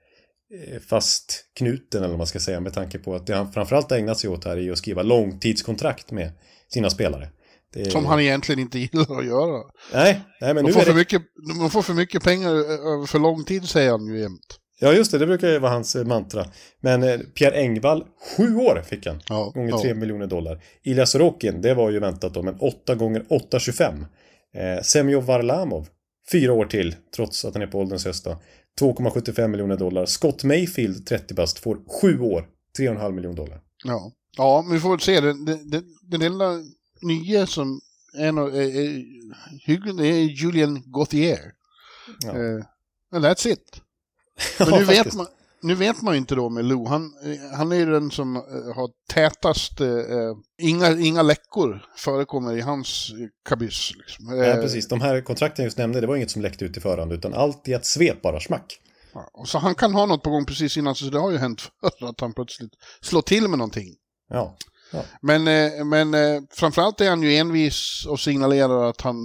[0.88, 4.30] fastknuten eller vad man ska säga med tanke på att det han framförallt ägnat sig
[4.30, 6.32] åt här är att skriva långtidskontrakt med
[6.74, 7.30] sina spelare.
[7.76, 7.86] Är...
[7.86, 9.64] Som han egentligen inte gillar att göra.
[9.93, 10.97] Nej, nej men De nu får, är för det...
[10.97, 11.22] mycket,
[11.60, 12.49] de får för mycket pengar
[12.93, 14.60] över för lång tid säger han ju jämt.
[14.80, 15.18] Ja, just det.
[15.18, 16.45] Det brukar ju vara hans eh, mantra.
[16.82, 18.04] Men eh, Pierre Engvall,
[18.38, 19.22] sju år fick han.
[19.30, 19.82] Ja, gånger ja.
[19.82, 20.64] 3 miljoner dollar.
[20.84, 24.06] Ilja Sorokin, det var ju väntat då, men 8 gånger 8,25.
[24.56, 25.88] Eh, Semjov Varlamov,
[26.32, 28.41] fyra år till, trots att han är på ålderns höst då.
[28.80, 30.05] 2,75 miljoner dollar.
[30.05, 32.47] Scott Mayfield, 30 bast, får sju år,
[32.80, 33.61] 3,5 miljoner dollar.
[33.84, 34.11] Ja.
[34.38, 35.21] ja, men vi får väl se.
[35.21, 36.61] Den, den, den, enda
[37.01, 37.82] nya som
[38.17, 41.51] är, är, är Julian Gauthier.
[42.21, 42.30] Ja.
[42.30, 42.65] Eh,
[43.11, 43.82] and that's it.
[44.59, 45.28] Men nu, vet man,
[45.64, 46.88] nu vet man ju inte då med Lou.
[46.88, 48.41] Han, eh, han är ju den som eh,
[48.76, 53.11] har tätast, eh, eh, inga, inga läckor förekommer i hans
[53.49, 53.91] kabyss.
[53.97, 54.26] Liksom.
[54.26, 54.88] Nej, precis.
[54.88, 57.34] De här kontrakten jag just nämnde, det var inget som läckte ut i förhand, utan
[57.34, 58.80] allt i ett svep bara, smack.
[59.14, 61.38] Ja, och så han kan ha något på gång precis innan, så det har ju
[61.38, 63.88] hänt förr att han plötsligt slår till med någonting.
[64.30, 64.57] Ja.
[65.22, 69.16] Men, eh, men eh, framförallt är han ju envis och signalerar att han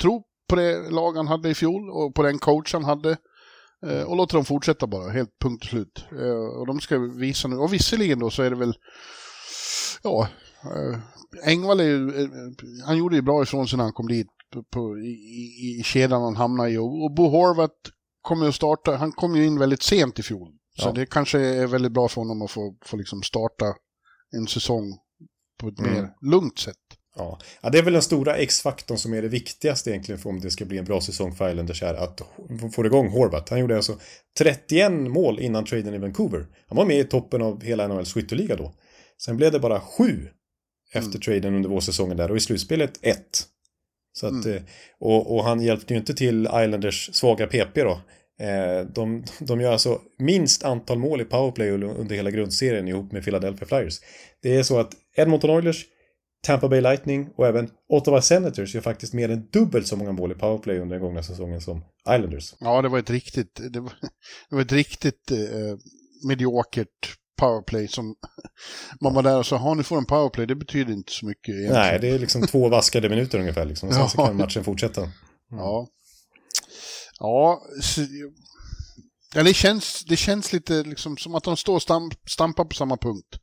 [0.00, 3.16] tror på det lag han hade i fjol och på den coach han hade.
[3.86, 6.04] Eh, och låter dem fortsätta bara, helt punkt slut.
[6.12, 8.74] Eh, och de ska visa nu, och visserligen då så är det väl,
[10.02, 10.28] ja,
[10.64, 10.98] eh,
[11.44, 12.28] Engvall är ju,
[12.86, 15.82] han gjorde ju bra ifrån sig när han kom dit på, på, i, i, i
[15.84, 16.78] kedjan han hamnade i.
[16.78, 17.74] Och, och Bo Horvath
[18.22, 20.48] kommer ju att starta, han kom ju in väldigt sent i fjol.
[20.78, 20.92] Så Ja.
[20.92, 23.74] det kanske är väldigt bra för honom att få, få liksom starta
[24.36, 24.98] en säsong
[25.60, 25.92] på ett Mm.
[25.92, 26.76] mer lugnt sätt.
[27.16, 27.38] Ja.
[27.62, 30.50] ja, det är väl den stora X-faktorn som är det viktigaste egentligen för om det
[30.50, 31.94] ska bli en bra säsong för Islanders här.
[31.94, 32.20] Att
[32.72, 33.50] få igång Horvath.
[33.52, 33.98] Han gjorde alltså
[34.38, 36.46] 31 mål innan traden i Vancouver.
[36.68, 38.72] Han var med i toppen av hela NHLs skytteliga då.
[39.24, 40.28] Sen blev det bara sju
[40.94, 41.20] efter Mm.
[41.20, 43.42] traden under vårsäsongen där och i slutspelet ett.
[44.12, 44.56] Så att, Mm.
[44.56, 44.62] eh,
[45.00, 48.00] och, och han hjälpte ju inte till Islanders svaga PP då.
[48.44, 53.24] Eh, De, de gör alltså minst antal mål i powerplay under hela grundserien ihop med
[53.24, 54.00] Philadelphia Flyers.
[54.42, 55.84] Det är så att Edmonton Oilers,
[56.46, 60.32] Tampa Bay Lightning och även Ottawa Senators gör faktiskt mer än dubbelt så många mål
[60.32, 62.54] i powerplay under den gångna säsongen som Islanders.
[62.60, 63.92] Ja, det var ett riktigt, det var,
[64.50, 65.76] det var ett riktigt eh,
[66.26, 68.14] mediokert powerplay som
[69.00, 71.48] man var där och sa, har ni får en powerplay, det betyder inte så mycket
[71.48, 71.82] egentligen.
[71.82, 73.88] Nej, det är liksom två vaskade minuter ungefär liksom.
[73.88, 75.12] Och sen så kan matchen fortsätta.
[75.50, 75.88] Ja.
[77.18, 78.00] Ja, så,
[79.34, 82.74] ja det, känns, det känns lite liksom som att de står och stamp, stampar på
[82.74, 83.38] samma punkt.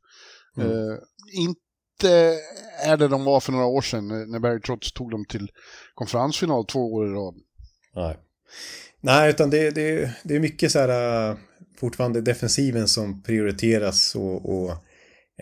[0.56, 0.70] Mm.
[0.70, 0.98] Eh,
[1.32, 2.38] inte
[2.80, 5.50] är det de var för några år sedan när Barry Trotz tog dem till
[5.94, 7.34] konferensfinal två år i rad.
[7.96, 8.16] Nej.
[9.00, 11.36] Nej, utan det, det, det är mycket så här eh,
[11.78, 14.70] fortfarande defensiven som prioriteras och, och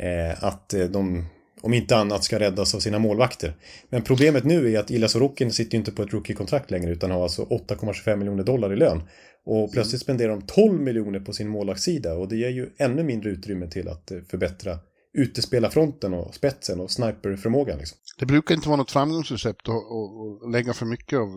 [0.02, 1.24] eh, att eh, de
[1.60, 3.54] om inte annat ska räddas av sina målvakter.
[3.88, 7.10] Men problemet nu är att Ilja Sorokin sitter ju inte på ett rookie-kontrakt längre utan
[7.10, 9.02] har alltså 8,25 miljoner dollar i lön.
[9.44, 13.30] Och plötsligt spenderar de 12 miljoner på sin målvaktssida och det ger ju ännu mindre
[13.30, 14.78] utrymme till att eh, förbättra
[15.12, 17.78] utespelarfronten och spetsen och sniperförmågan.
[17.78, 17.98] Liksom.
[18.18, 21.28] Det brukar inte vara något framgångsrecept att, lägga för mycket av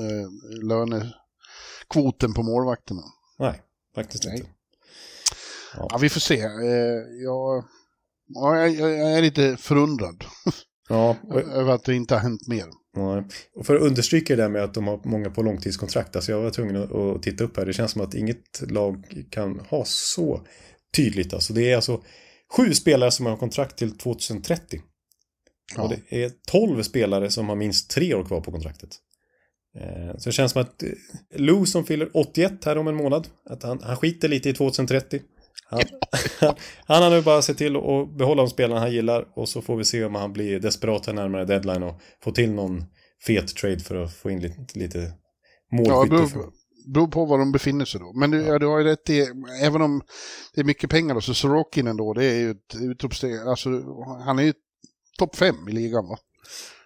[0.00, 0.28] eh,
[0.62, 3.02] lönekvoten på målvakterna.
[3.38, 3.62] Nej,
[3.94, 4.36] faktiskt Nej.
[4.36, 4.50] inte.
[5.76, 6.40] Ja, vi får se.
[6.40, 7.64] Eh, jag,
[8.26, 10.24] ja, jag, jag är lite förundrad
[10.88, 12.66] Ja, och, över att det inte har hänt mer.
[12.96, 16.32] Ja, och för att understryka det där med att de har många på långtidskontrakt, alltså
[16.32, 19.84] jag var tvungen att titta upp här, det känns som att inget lag kan ha
[19.84, 20.46] så
[20.96, 21.34] tydligt.
[21.34, 22.02] Alltså det är alltså
[22.56, 24.80] sju spelare som har kontrakt till 2030.
[25.76, 25.82] Ja.
[25.82, 28.90] Och det är tolv spelare som har minst tre år kvar på kontraktet.
[29.80, 30.88] Eh, Så det känns som att eh,
[31.36, 35.20] Lou som fyller 81 här om en månad, att han, han skiter lite i 2030.
[35.70, 35.80] Han,
[36.86, 39.76] han har nu bara sett till att behålla de spelarna han gillar och så får
[39.76, 42.84] vi se om han blir desperat här närmare deadline och får till någon
[43.26, 44.98] fet trade för att få in lite, lite
[45.70, 46.26] Ja, målskytte.
[46.26, 48.12] för- beror, på var de befinner sig då.
[48.12, 49.26] Men du, ja, du har ju rätt i,
[49.62, 50.02] även om
[50.54, 53.36] det är mycket pengar då, så Sorokin ändå, det är ju ett utropsteg.
[53.38, 53.68] Alltså,
[54.24, 54.52] han är ju
[55.18, 56.18] topp fem i ligan va?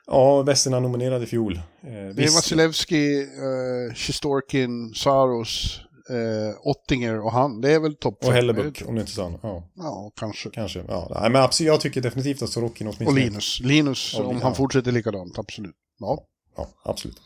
[0.07, 1.55] Ja, Westerna nominerad i fjol.
[1.57, 5.81] Eh, Det är Vasilevski, uh, Sjistorkin, Saros,
[6.11, 7.61] eh, Ottinger och han.
[7.61, 8.33] Det är väl topp och fem.
[8.35, 9.41] Hellebuck, om du inte något.
[9.43, 10.51] Ja, Ja, kanske.
[10.51, 10.85] kanske.
[10.89, 13.11] Ja, nej, men absolut, jag tycker definitivt att Sorokin åtminstone...
[13.11, 13.61] Och Linus.
[13.61, 14.57] Linus, Och om Lin- han ja.
[14.57, 15.75] fortsätter likadant, absolut.
[15.99, 16.25] Ja.
[16.57, 17.17] Ja, absolut.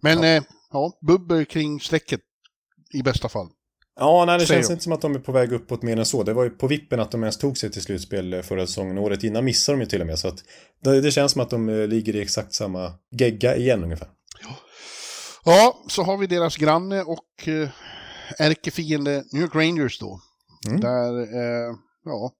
[0.00, 0.26] Men Ja.
[0.26, 0.42] ja, eh,
[0.74, 2.20] ja bubbel kring strecket
[2.94, 3.48] i bästa fall.
[4.00, 4.72] Ja, nej, det Säger känns de.
[4.72, 6.22] inte som att de är på väg uppåt mer än så.
[6.22, 8.98] Det var ju på vippen att de ens tog sig till slutspel eh, förra säsongen.
[8.98, 10.18] Året innan missade de ju till och med.
[10.18, 10.44] Så att
[10.84, 14.08] det, det känns som att de eh, ligger i exakt samma gegga igen ungefär.
[15.44, 17.68] Ja, så har vi deras granne och eh,
[18.38, 20.20] ärkefiende New York Rangers då.
[20.68, 20.80] Mm.
[20.80, 22.32] Där, eh, ja,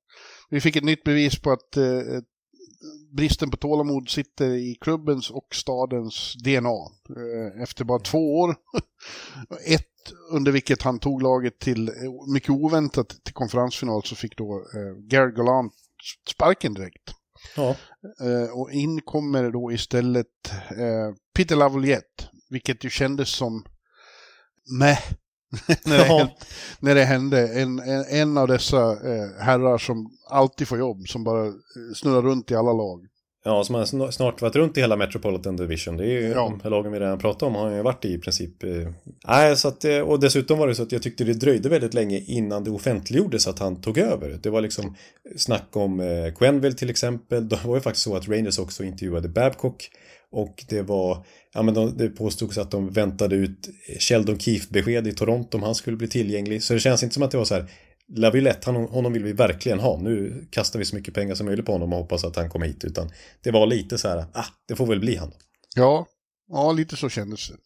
[0.51, 1.83] vi fick ett nytt bevis på att eh,
[3.17, 6.69] bristen på tålamod sitter i klubbens och stadens DNA.
[6.69, 8.57] Eh, efter bara två år,
[9.67, 9.89] ett
[10.31, 11.95] under vilket han tog laget till, eh,
[12.33, 15.73] mycket oväntat, till konferensfinal så fick då eh, Gary Gallant
[16.31, 17.15] sparken direkt.
[17.57, 17.77] Ja,
[18.53, 20.27] och in kommer då istället
[21.35, 23.65] Peter Lavaliette, vilket ju kändes som
[24.79, 25.01] meh
[25.85, 26.31] när, det hände,
[26.81, 27.49] när det hände.
[27.49, 31.53] En, en, en av dessa eh, herrar som alltid får jobb, som bara eh,
[31.95, 33.01] snurrar runt i alla lag.
[33.47, 35.97] Ja, som har sn- snart varit runt i hela Metropolitan Division.
[35.97, 36.53] Det är ju Ja.
[36.63, 38.63] de lagen vi redan pratat om har ju varit i i princip.
[38.65, 38.71] eh.
[39.29, 41.95] Nej, så att, eh, och dessutom var det så att jag tyckte det dröjde väldigt
[41.95, 44.39] länge innan det offentliggjordes att han tog över.
[44.43, 44.95] Det var liksom
[45.37, 47.49] snack om eh, Quenville till exempel.
[47.49, 49.91] Det var ju faktiskt så att Rangers också intervjuade Babcock.
[50.35, 53.69] Och det var, ja men de, det påstods att de väntade ut
[54.01, 56.63] Sheldon Keefe-besked i Toronto om han skulle bli tillgänglig.
[56.63, 57.71] Så det känns inte som att det var så här,
[58.17, 59.99] Laviolette, han, honom vill vi verkligen ha.
[60.01, 62.67] Nu kastar vi så mycket pengar som möjligt på honom och hoppas att han kommer
[62.67, 62.85] hit.
[62.85, 63.11] Utan
[63.43, 65.33] det var lite så här, ah, det får väl bli han.
[65.77, 66.07] Ja,
[66.49, 67.57] ja lite så kändes det.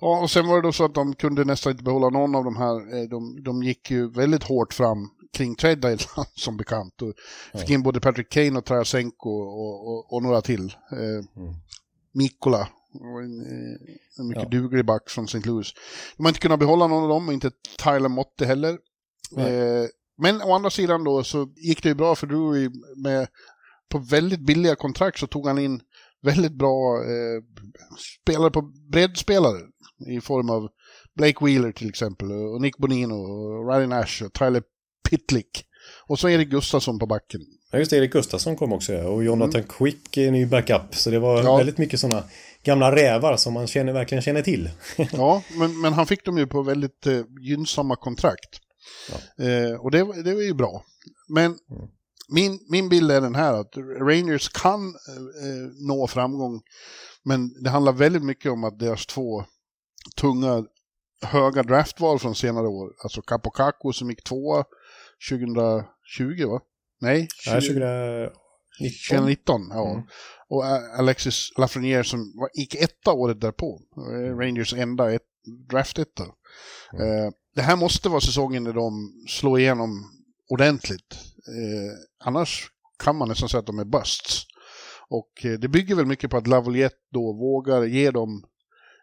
[0.00, 2.44] Ja, och sen var det då så att de kunde nästan inte behålla någon av
[2.44, 2.96] de här.
[2.96, 7.02] eh, De, de gick ju väldigt hårt fram kring trade deadline som bekant.
[7.02, 7.14] Och
[7.60, 10.64] fick in både Patrick Kane och Tarasenko och, och, och några till.
[10.92, 11.24] Eh,
[12.12, 13.76] Mikola, och en, eh,
[14.18, 14.48] en mycket Ja.
[14.48, 15.38] duglig back från St.
[15.48, 15.72] Louis.
[16.16, 17.50] De har inte kunnat behålla någon av dem, och inte
[17.84, 18.78] Tyler Motte heller.
[19.36, 19.86] Eh,
[20.18, 23.28] men å andra sidan då så gick det ju bra för Drury med
[23.88, 25.80] på väldigt billiga kontrakt så tog han in
[26.22, 27.42] väldigt bra eh,
[28.22, 28.62] spelare på
[28.92, 29.58] breddspelare
[30.08, 30.68] i form av
[31.16, 34.62] Blake Wheeler till exempel och Nick Bonino och Ryan Nash och Tyler
[35.10, 35.64] Pitlick.
[36.06, 37.40] Och så Erik Gustafsson på backen.
[37.72, 39.08] Ja, just det, Erik Gustafsson kom också ja.
[39.08, 40.94] och Jonathan Quick är ny backup.
[40.94, 41.56] Så det var Ja.
[41.56, 42.24] väldigt mycket sådana
[42.62, 44.70] gamla rävar som man känner, verkligen känner till.
[45.12, 48.60] Ja, men, men han fick dem ju på väldigt eh, gynnsamma kontrakt.
[49.38, 50.84] Eh, och det, det var ju bra.
[51.28, 51.58] Men
[52.28, 56.60] min, min bild är den här att Rangers kan eh, nå framgång.
[57.24, 59.44] Men det handlar väldigt mycket om att deras två
[60.20, 60.64] tunga,
[61.22, 64.64] höga draftval från senare år, alltså Capocaco som gick tvåa
[65.30, 66.60] 2020 va?
[67.00, 68.38] Nej, Nej, 20, 2019.
[69.10, 69.62] 2019.
[69.70, 69.90] Ja.
[69.90, 70.02] Mm.
[70.48, 73.80] Och eh, Alexis Lafreniere som var, gick etta året därpå.
[73.96, 75.22] Eh, Rangers enda ett,
[75.70, 76.22] draft-etta.
[76.92, 80.10] Eh, det här måste vara säsongen när de slår igenom
[80.48, 81.14] ordentligt.
[81.48, 84.46] Eh, annars kan man nästan säga att de är busts.
[85.08, 88.44] Och eh, det bygger väl mycket på att Lavaliette då vågar ge dem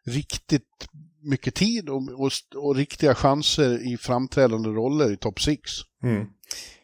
[0.06, 0.88] riktigt
[1.26, 5.62] mycket tid och, och, och riktiga chanser i framträdande roller i topp 6.
[6.04, 6.26] Mm.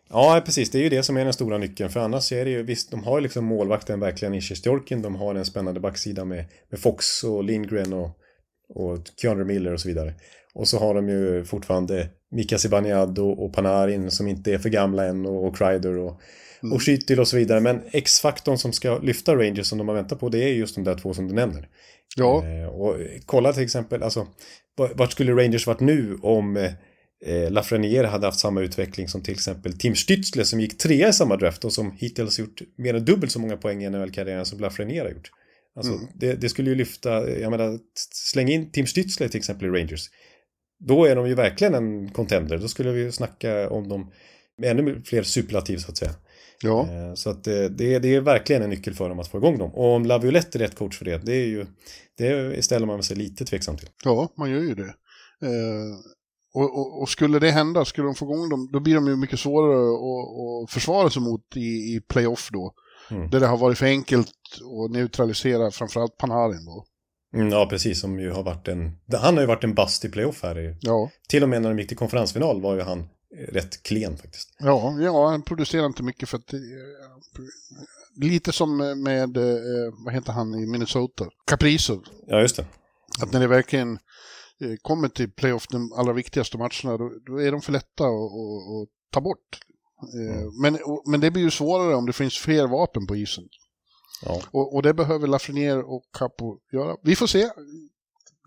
[0.10, 0.70] Ja, precis.
[0.70, 1.90] Det är ju det som är den stora nyckeln.
[1.90, 5.02] För annars är det ju, visst, de har ju liksom målvakten verkligen i Sjestjorkin.
[5.02, 8.10] De har en spännande backsida med, med Fox och Lindgren och,
[8.70, 10.14] och Keanu Miller och så vidare.
[10.54, 14.70] Och så har de ju fortfarande Mika Zibanejad och, och Panarin som inte är för
[14.70, 16.22] gamla än och, och Kreider och,
[16.74, 17.60] och Skyttil och så vidare.
[17.60, 20.84] Men X-faktorn som ska lyfta Rangers som de har väntat på det är just de
[20.84, 21.68] där två som du nämner.
[22.18, 22.96] Ja, Eh, och
[23.26, 24.28] kolla till exempel, alltså,
[24.78, 29.34] va- vart skulle Rangers varit nu om eh, Lafreniere hade haft samma utveckling som till
[29.34, 33.06] exempel Tim Stützle som gick trea i samma draft och som hittills gjort mer än
[33.06, 35.32] dubbelt så många poäng i NHL-karriären som Lafreniere har gjort.
[35.76, 37.80] Alltså, det, det skulle ju lyfta, jag menar,
[38.16, 40.10] släng in Tim Stützle till exempel i Rangers.
[40.80, 42.58] Då är de ju verkligen en contender.
[42.58, 44.12] Då skulle vi snacka om dem
[44.58, 46.12] med ännu fler superlativ så att säga.
[46.64, 46.82] Ja.
[46.82, 49.72] Eh, Så att det, det, är, verkligen en nyckel för dem att få igång dem.
[49.76, 51.66] Och om Laviolette är rätt coach för det, det är ju
[52.18, 53.90] det ställer man sig lite tveksam till.
[54.04, 54.94] Ja, man gör ju det.
[55.46, 55.96] Eh,
[56.54, 59.16] och, och, och skulle det hända, skulle de få igång dem, då blir de ju
[59.16, 61.60] mycket svårare att, att försvara sig mot i,
[61.96, 62.74] i playoff då.
[63.12, 63.30] Mm.
[63.30, 64.28] Där det har varit för enkelt
[64.86, 66.86] att neutralisera framförallt Panarin då.
[67.36, 68.00] Mm, ja, precis.
[68.02, 68.92] Som ju har varit en...
[69.22, 70.60] Han har ju varit en bust i playoff här.
[70.60, 73.08] i- Ja, Till och med när de gick till konferensfinal var ju han
[73.52, 74.50] rätt klen faktiskt.
[74.60, 76.54] ja, ja han producerar inte mycket för att...
[76.54, 76.60] eh,
[78.16, 81.26] Lite som med, eh, vad heter han i Minnesota?
[81.46, 82.04] Kaprizov.
[82.28, 82.66] Ja, just det.
[83.22, 83.92] Att när det verkligen
[84.62, 88.90] eh, kommer till playoff, de allra viktigaste matcherna, då, då är de för lätta att,
[89.12, 89.60] ta bort.
[90.20, 93.44] Eh, Men, men det blir ju svårare om det finns fler vapen på isen.
[94.26, 94.42] Ja.
[94.52, 96.98] Och, och det behöver Lafreniere och Capo göra.
[97.04, 97.50] Vi får se.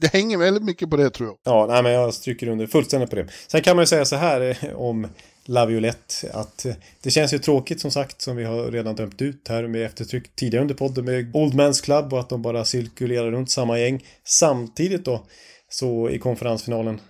[0.01, 1.39] Det hänger väldigt mycket på det tror jag.
[1.55, 3.27] Ja, nej, men jag stryker under fullständigt på det.
[3.49, 5.07] Sen kan man ju säga så här eh, om
[5.47, 9.49] Laviolette att eh, det känns ju tråkigt som sagt som vi har redan dömt ut
[9.49, 13.31] här med eftertryck tidigare under podden med Old Man's Club och att de bara cirkulerar
[13.31, 14.05] runt samma gäng.
[14.25, 15.27] Samtidigt då
[15.69, 17.01] så i konferensfinalen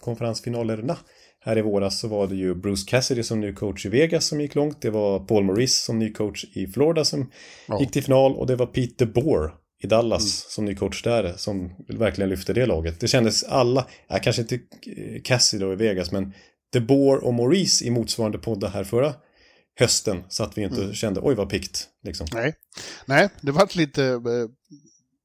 [0.00, 0.96] konferensfinalerna
[1.44, 4.40] här i våras så var det ju Bruce Cassidy som ny coach i Vegas som
[4.40, 4.82] gick långt.
[4.82, 7.30] Det var Paul Maurice som ny coach i Florida som
[7.68, 7.80] Ja.
[7.80, 11.74] gick till final och det var Peter Bohr i Dallas som ny coach där som
[11.88, 13.00] verkligen lyfte det laget.
[13.00, 16.32] Det kändes alla, ja, kanske inte eh, Cassidy då i Vegas men
[16.72, 19.14] De Boer och Maurice i motsvarande poddar här förra
[19.78, 22.26] hösten så att vi inte kände oj vad pikt liksom.
[22.32, 22.54] Nej,
[23.06, 24.20] Nej det var lite eh,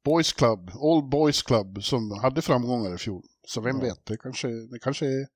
[0.05, 3.21] Boys Club, Old Boys Club som hade framgångar i fjol.
[3.47, 5.27] Så vem vet, det kanske, det kanske, är,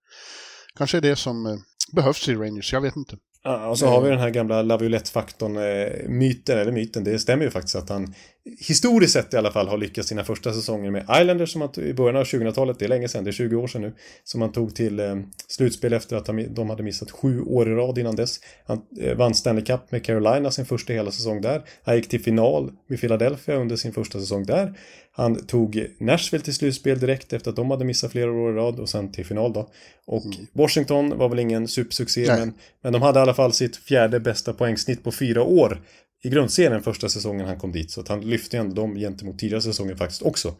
[0.77, 1.55] kanske är det som eh,
[1.95, 3.17] behövs i Rangers, jag vet inte.
[3.43, 7.45] Ja, och så har vi den här gamla Laviolette-faktorn, eh, myten, eller myten, det stämmer
[7.45, 8.13] ju faktiskt att han
[8.45, 11.93] historiskt sett i alla fall har lyckats sina första säsonger med Islanders som han, i
[11.93, 14.51] början av 2000-talet, det är länge sedan, det är 20 år sedan nu, som han
[14.51, 15.15] tog till eh,
[15.47, 18.39] slutspel efter att de hade missat sju år i rad innan dess.
[18.65, 21.63] Han eh, vann Stanley Cup med Carolina sin första hela säsong där.
[21.83, 24.73] Han gick till final med Philadelphia under sin första säsong där.
[25.13, 28.79] Han tog Nashville till slutspel direkt efter att de hade missat flera år i rad
[28.79, 29.69] och sen till final då.
[30.07, 30.47] Och mm.
[30.53, 34.53] Washington var väl ingen supersuccé men, men de hade i alla fall sitt fjärde bästa
[34.53, 35.81] poängsnitt på fyra år
[36.23, 37.91] i grundserien första säsongen han kom dit.
[37.91, 40.55] Så att han lyfte ändå dem gentemot tidigare säsonger faktiskt också.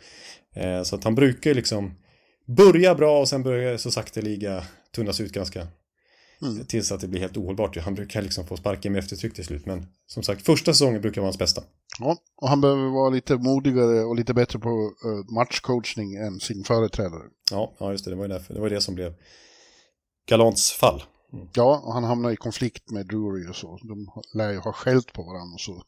[0.55, 1.93] Eh, så att han brukar liksom
[2.47, 4.63] börja bra och sen börjar så sakteliga
[4.95, 5.67] tunnas ut ganska
[6.41, 6.65] mm.
[6.65, 7.77] tills att det blir helt ohållbart.
[7.77, 9.65] Han brukar liksom få sparken med eftertryck till slut.
[9.65, 11.63] Men som sagt, första säsongen brukar vara hans bästa.
[11.99, 16.63] Ja, och han behöver vara lite modigare och lite bättre på uh, matchcoachning än sin
[16.63, 17.23] företrädare.
[17.51, 18.11] Ja, ja just det.
[18.11, 18.53] Det var ju därför.
[18.53, 19.13] Det var det som blev
[20.29, 21.03] Galants fall.
[21.33, 21.47] Mm.
[21.53, 23.79] Ja, och han hamnar i konflikt med Drury och så.
[23.83, 25.83] De lär ju ha skällt på varandra och så.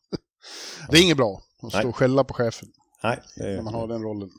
[0.89, 2.69] det är inget bra att stå och skälla på chefen.
[3.03, 3.55] Nej, är...
[3.55, 4.29] När man har den rollen.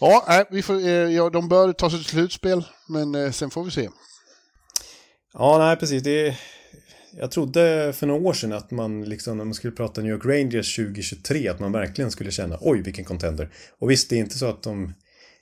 [0.00, 3.50] Ja, nej, vi får, eh, ja, de bör ta sig till slutspel, men eh, sen
[3.50, 3.88] får vi se.
[5.32, 6.02] Ja, nej, precis.
[6.02, 6.40] Det är...
[7.12, 10.24] Jag trodde för några år sedan att man liksom, när man skulle prata New York
[10.24, 13.50] Rangers 2023, att man verkligen skulle känna oj vilken contender.
[13.78, 14.94] Och visst, det är inte så att de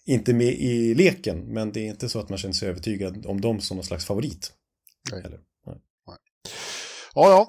[0.09, 3.41] inte med i leken, men det är inte så att man känner sig övertygad om
[3.41, 4.53] dem som någon slags favorit.
[5.11, 5.21] Nej.
[5.25, 5.77] Eller, nej.
[6.07, 6.17] nej.
[7.15, 7.49] Ja, ja.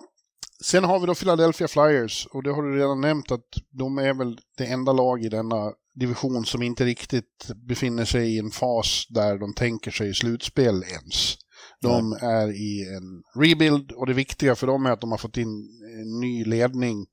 [0.63, 4.13] Sen har vi då Philadelphia Flyers och det har du redan nämnt att de är
[4.13, 9.07] väl det enda lag i denna division som inte riktigt befinner sig i en fas
[9.09, 11.37] där de tänker sig slutspel ens.
[11.81, 12.19] De Nej.
[12.21, 15.67] är i en rebuild och det viktiga för dem är att de har fått in
[16.01, 17.05] en ny ledning.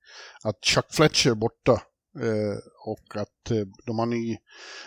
[0.45, 1.83] Att Chuck Fletcher borta
[2.21, 4.37] Eh, och att eh, de har ny,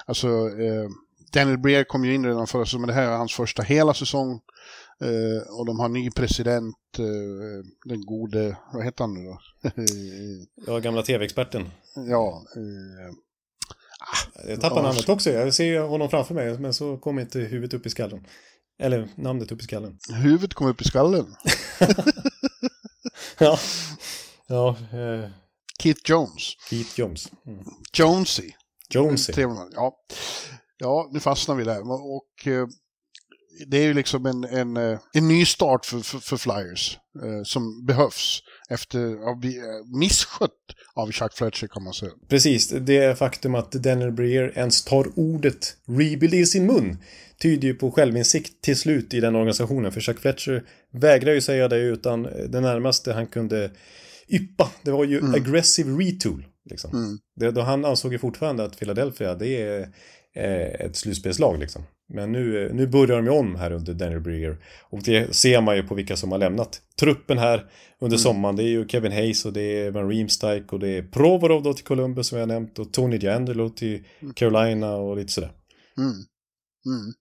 [0.06, 0.90] alltså eh,
[1.34, 3.94] Daniel Breer kom ju in redan förra säsongen, men det här är hans första hela
[3.94, 4.42] säsong.
[5.58, 6.76] och de har ny president,
[7.86, 9.40] den gode, vad heter han nu då?
[10.68, 11.70] ja, gamla tv-experten.
[11.96, 12.44] Ja.
[14.48, 17.86] jag tappar namnet också, jag ser honom framför mig, men så kommer inte huvudet upp
[17.86, 18.26] i skallen.
[18.80, 19.98] Eller namnet upp i skallen.
[20.14, 21.36] Huvudet kom upp i skallen?
[23.40, 23.60] ja.
[24.48, 25.30] Ja, eh,
[25.80, 26.56] Keith Jones.
[26.70, 27.28] Keith Jones.
[27.48, 27.60] Mm.
[27.94, 28.52] Jonesy.
[28.90, 29.34] Jonesy.
[29.76, 29.98] Ja.
[30.78, 31.82] ja, nu fastnar vi där.
[31.92, 32.68] Och eh,
[33.68, 37.44] det är ju liksom en, en, eh, en ny start för, för, för Flyers eh,
[37.44, 39.62] som behövs efter att bli
[40.00, 40.52] misskött
[40.96, 42.12] av Chuck Fletcher kan man säga.
[42.28, 46.98] Precis, det faktum att Daniel Breer ens tar ordet rebuild i sin mun
[47.42, 49.92] tyder ju på självinsikt till slut i den organisationen.
[49.92, 53.72] För Chuck Fletcher vägrar ju säga det utan det närmaste han kunde
[54.30, 54.72] yppa.
[54.82, 55.34] Det var ju mm.
[55.34, 56.46] aggressive retool.
[56.70, 56.92] Liksom.
[56.92, 57.18] Mm.
[57.36, 59.82] Det, då han ansåg ju fortfarande att Philadelphia det är
[60.36, 61.60] eh, ett slutspelslag.
[61.60, 61.84] Liksom.
[62.14, 64.58] Men nu, nu börjar de ju om här under Daniel Breer.
[64.90, 67.58] Och det ser man ju på vilka som har lämnat truppen här
[68.00, 68.24] under mm.
[68.24, 68.56] sommaren.
[68.56, 71.74] Det är ju Kevin Hayes och det är Van Riemsdyk och det är Provorov då
[71.74, 74.34] till Columbus som jag nämnt och Tony D'Angelo till mm.
[74.34, 75.52] Carolina och lite sådär.
[75.98, 77.14] Mm.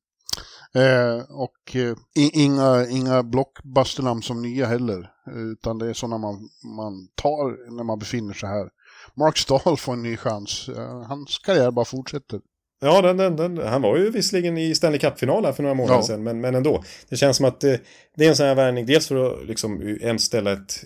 [0.75, 5.11] Eh, och eh, inga, inga blockbusternamn som nya heller.
[5.53, 8.69] Utan det är sådana man, man tar när man befinner sig här.
[9.15, 10.69] Mark Stahl får en ny chans.
[10.69, 12.41] Eh, hans karriär bara fortsätter.
[12.81, 16.03] Ja, den, den, den, han var ju visserligen i Stanley Cup-final för några månader ja.
[16.03, 16.85] sedan, men, men ändå.
[17.09, 17.81] Det känns som att det, eh,
[18.17, 20.85] det är en sån här värvning, dels för att liksom ens ställa ett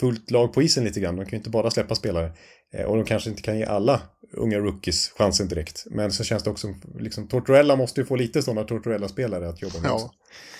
[0.00, 1.16] fullt lag på isen lite grann.
[1.16, 2.32] De kan ju inte bara släppa spelare.
[2.74, 4.00] Eh, och de kanske inte kan ge alla
[4.32, 5.86] unga rookies chansen direkt.
[5.90, 9.80] Men så känns det också, liksom, Tortorella måste ju få lite sådana Tortorella-spelare att jobba
[9.80, 9.90] med.
[9.90, 10.10] Ja,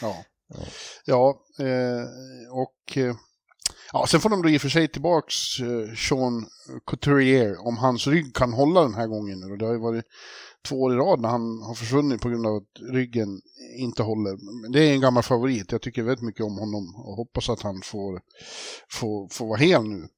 [0.01, 0.25] ja.
[0.49, 0.61] ja.
[1.05, 2.05] ja eh,
[2.53, 3.17] och eh,
[3.93, 6.47] ja, sen får de då i och för sig tillbaks eh, Sean
[6.87, 9.51] Couturier om hans rygg kan hålla den här gången.
[9.51, 10.05] Och det har ju varit
[10.69, 13.41] två år i rad när han har försvunnit på grund av att ryggen
[13.79, 14.39] inte håller.
[14.73, 15.73] Det är en gammal favorit.
[15.73, 18.21] Jag tycker väldigt mycket om honom och hoppas att han får,
[18.93, 20.09] får, får vara hel nu.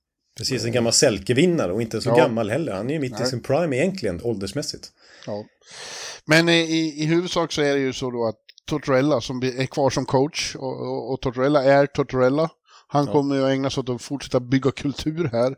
[0.40, 2.16] Precis, en gammal Selke-vinnare och inte så ja.
[2.16, 2.72] gammal heller.
[2.72, 3.22] Han är ju mitt Nej.
[3.22, 4.88] i sin prime egentligen, åldersmässigt.
[5.26, 5.44] Ja.
[6.24, 9.90] Men i, i huvudsak så är det ju så då att Tortorella som är kvar
[9.90, 12.50] som coach och, och, och Tortorella är Tortorella.
[12.88, 13.12] Han ja.
[13.12, 15.54] kommer ju att ägna sig åt att fortsätta bygga kultur här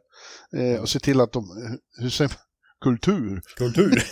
[0.57, 2.33] eh, och se till att de, hur säger
[2.81, 3.43] Kultur.
[3.57, 4.05] Kultur.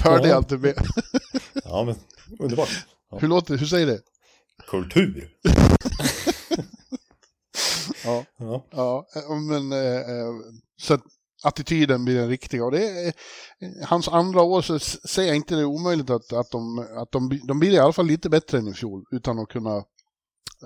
[0.04, 0.34] Hörde ja.
[0.34, 0.74] jag inte med.
[1.64, 1.94] ja, men
[2.38, 2.86] underbart.
[3.10, 3.18] Ja.
[3.20, 4.00] Hur låter hur säger det?
[4.66, 5.30] Kultur.
[8.04, 8.24] ja.
[8.38, 10.34] ja, ja, men eh, eh,
[10.80, 11.02] så att
[11.42, 12.64] attityden blir den riktiga.
[12.64, 13.12] Och det är,
[13.86, 17.40] hans andra år så säger jag inte det är omöjligt att, att, de, att de,
[17.48, 19.76] de blir i alla fall lite bättre än i fjol utan att kunna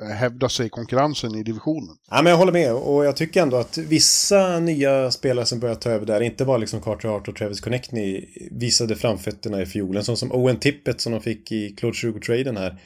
[0.02, 1.96] eh, hävda sig i konkurrensen i divisionen.
[2.10, 5.74] Ja, men jag håller med och jag tycker ändå att vissa nya spelare som börjar
[5.74, 10.04] ta över där, inte bara liksom Carter Hart och Travis Connectney visade framfötterna i fiolen,
[10.04, 12.80] som som Owen Tippett som de fick i Claude 20-traden här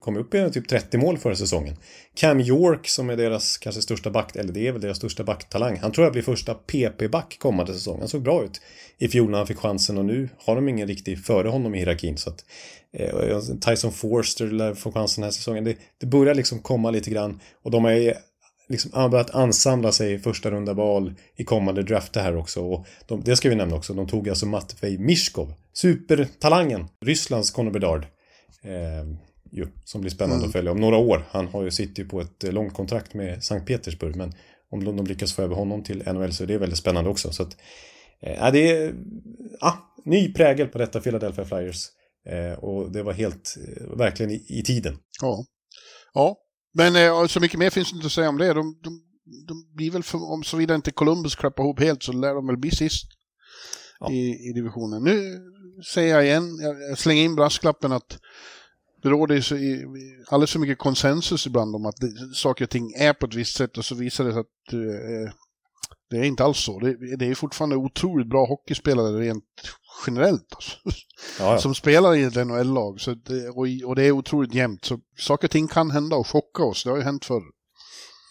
[0.00, 1.76] kom upp i typ 30 mål förra säsongen.
[2.14, 5.78] Cam York som är deras kanske största back, eller det är väl deras största backtalang.
[5.78, 7.98] Han tror jag blir första PP-back kommande säsong.
[7.98, 8.60] Han såg bra ut
[8.98, 11.78] i fjol när han fick chansen och nu har de ingen riktig före honom i
[11.78, 12.16] hierarkin.
[12.16, 12.44] Så att,
[12.92, 15.64] eh, Tyson Forster lär få chansen den här säsongen.
[15.64, 18.14] Det, det börjar liksom komma lite grann och de har
[18.68, 22.64] liksom börjat ansamla sig i första runda val i kommande draft här också.
[22.64, 23.94] Och de, det ska vi nämna också.
[23.94, 28.06] De tog alltså Matvej Mishkov, supertalangen, Rysslands Conor Bedard.
[28.62, 30.48] Eh, ju, som blir spännande mm.
[30.48, 31.24] att följa om några år.
[31.30, 34.32] Han har ju sitter på ett eh, långt kontrakt med Sankt Petersburg, men
[34.70, 37.32] om de lyckas få över honom till NHL så är det väldigt spännande också.
[37.32, 37.56] Så att,
[38.22, 38.94] eh, det är
[39.60, 39.74] ah,
[40.04, 41.88] ny prägel på detta Philadelphia Flyers.
[42.28, 44.98] Eh, och det var helt, eh, verkligen i, i, tiden.
[45.20, 45.44] Ja,
[46.14, 46.36] ja.
[46.74, 48.54] men eh, så mycket mer finns inte att säga om det.
[48.54, 49.02] De, de,
[49.48, 52.56] de blir väl, för, om såvida inte Columbus klappar ihop helt så lär de väl
[52.56, 53.06] bli sist
[54.00, 54.10] ja.
[54.10, 55.04] i, i divisionen.
[55.04, 55.38] Nu
[55.92, 58.18] säger jag igen, jag slänger in brasklappen att
[59.02, 59.86] det råder så i,
[60.28, 63.56] alldeles för mycket konsensus ibland om att det, saker och ting är på ett visst
[63.56, 65.32] sätt och så visar det sig att eh,
[66.10, 66.78] det är inte alls så.
[66.78, 69.44] Det, det, är fortfarande otroligt bra hockeyspelare rent
[70.06, 70.54] generellt.
[70.54, 70.78] Alltså,
[71.38, 71.58] ja, ja.
[71.58, 72.98] Som spelar i ett NHL-lag.
[73.54, 74.84] Och, och det är otroligt jämnt.
[74.84, 76.84] Så saker och ting kan hända och chocka oss.
[76.84, 77.42] Det har ju hänt förr.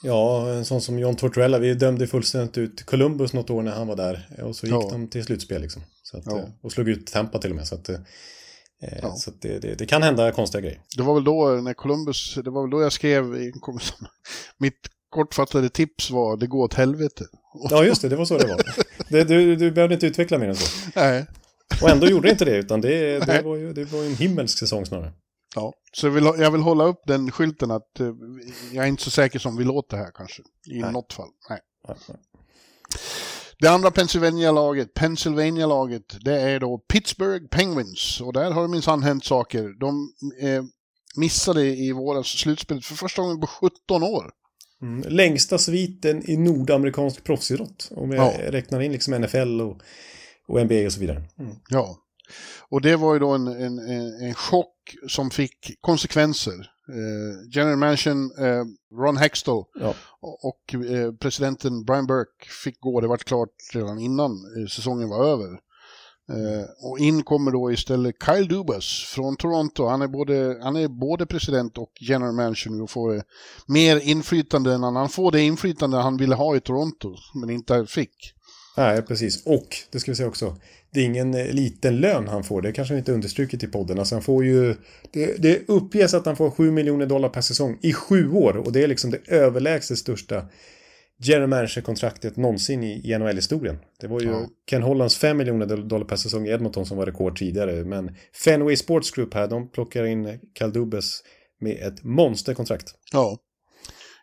[0.04, 1.60] Ja, en sån som John Tortorella.
[1.60, 4.44] Vi dömde fullständigt ut Columbus något år när han var där.
[4.44, 4.90] Och så gick ja.
[4.92, 5.82] de till slutspel liksom.
[6.04, 6.46] Så att, ja.
[6.62, 7.68] Och slog ut Tampa till och med.
[7.68, 8.02] Så att, eh, Eh,
[8.80, 9.16] ja.
[9.16, 10.82] Så det, det, det, kan hända konstiga grejer.
[10.98, 13.54] Det var väl då när Columbus, det var väl då jag skrev i
[14.58, 17.26] mitt kortfattade tips var det går åt helvete.
[17.70, 18.62] Ja just det, det var så det var.
[19.10, 20.90] det, du, du behövde inte utveckla mer än så.
[20.96, 21.26] Nej.
[21.82, 24.60] Och ändå gjorde det inte det, utan det, det, var, ju, det var en himmelsk
[24.60, 25.14] säsong snarare.
[25.56, 28.14] Ja, så jag vill, jag vill hålla upp den skylten att uh,
[28.72, 30.42] jag är inte så säker som vi låter här kanske.
[30.66, 30.92] I Nej.
[30.92, 31.30] något fall.
[31.50, 31.60] Nej.
[31.88, 31.98] Nej.
[33.60, 38.22] Det andra Pennsylvania-laget, Pennsylvania-laget, det är då Pittsburgh Penguins.
[38.22, 39.80] Och där har det minsann hänt saker.
[39.80, 40.64] De eh,
[41.16, 44.32] missade i våras slutspelet för första gången på 17 år.
[44.82, 47.90] Mm, längsta sviten i nordamerikansk proffsidrott.
[47.92, 48.52] Om jag ja.
[48.52, 49.82] räknar in liksom NFL och,
[50.48, 51.24] och NBA och så vidare.
[51.40, 51.56] Mm.
[51.70, 51.98] Ja.
[52.70, 53.80] Och det var ju då en, en,
[54.22, 56.72] en chock som fick konsekvenser.
[56.90, 58.64] Eh, General Mansion, eh,
[59.02, 59.94] Ron Hextall ja.
[60.22, 63.02] och eh, presidenten Brian Burke fick gå.
[63.02, 65.60] Det var klart redan innan eh, säsongen var över.
[66.30, 69.88] Eh, och in kommer då istället Kyle Dubas från Toronto.
[69.88, 73.24] Han är både, han är både president och general manager och får
[73.68, 77.86] mer inflytande än han, han får det inflytande han ville ha i Toronto, men inte
[77.86, 78.34] fick.
[78.78, 79.46] Nej, precis.
[79.46, 80.56] Och, det ska vi säga också,
[80.92, 82.62] det är ingen eh, liten lön han får.
[82.62, 84.00] Det kanske inte understrukit i podden.
[84.00, 84.76] Alltså han får ju...
[85.12, 88.58] Det, det uppges att han får 7 miljoner dollar per säsong i sju år.
[88.58, 90.46] Och det är liksom det överlägset största
[91.22, 93.78] general manager-kontraktet någonsin i, NHL-historien.
[94.00, 94.48] Det var ju ja.
[94.70, 97.86] Ken Hollands 5 miljoner dollar per säsong i Edmonton som var rekord tidigare.
[97.86, 101.24] Men Fenway Sports Group här, de plockar in Cal Dubes
[101.60, 102.96] med ett monsterkontrakt.
[103.12, 103.38] Ja.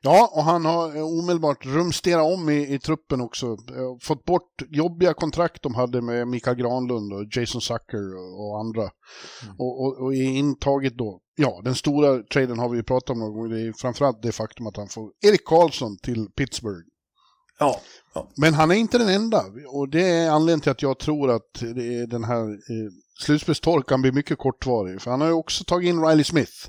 [0.07, 3.57] Ja, och han har omedelbart rumsterat om i, i truppen också.
[4.03, 8.83] Fått bort jobbiga kontrakt de hade med Mikael Granlund och Jason Zucker och andra.
[8.83, 9.55] Mm.
[9.59, 13.35] Och, och, och intagit då, ja, den stora traden har vi ju pratat om någon
[13.35, 13.51] gång.
[13.51, 16.87] Det är framförallt det faktum att han får Erik Karlsson till Pittsburgh.
[17.59, 17.81] Ja,
[18.15, 18.29] ja.
[18.37, 19.45] Men han är inte den enda.
[19.69, 21.63] Och det är anledningen till att jag tror att
[22.09, 22.91] den här eh,
[23.25, 25.03] slutspelstorkan blir mycket kortvarig.
[25.03, 26.69] För han har ju också tagit in Riley Smith.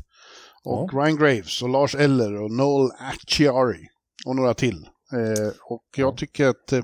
[0.63, 0.99] Och ja.
[0.99, 3.87] Ryan Graves och Lars Eller och Noel Acciari
[4.25, 4.87] och några till.
[5.13, 6.83] Eh, och jag tycker att eh,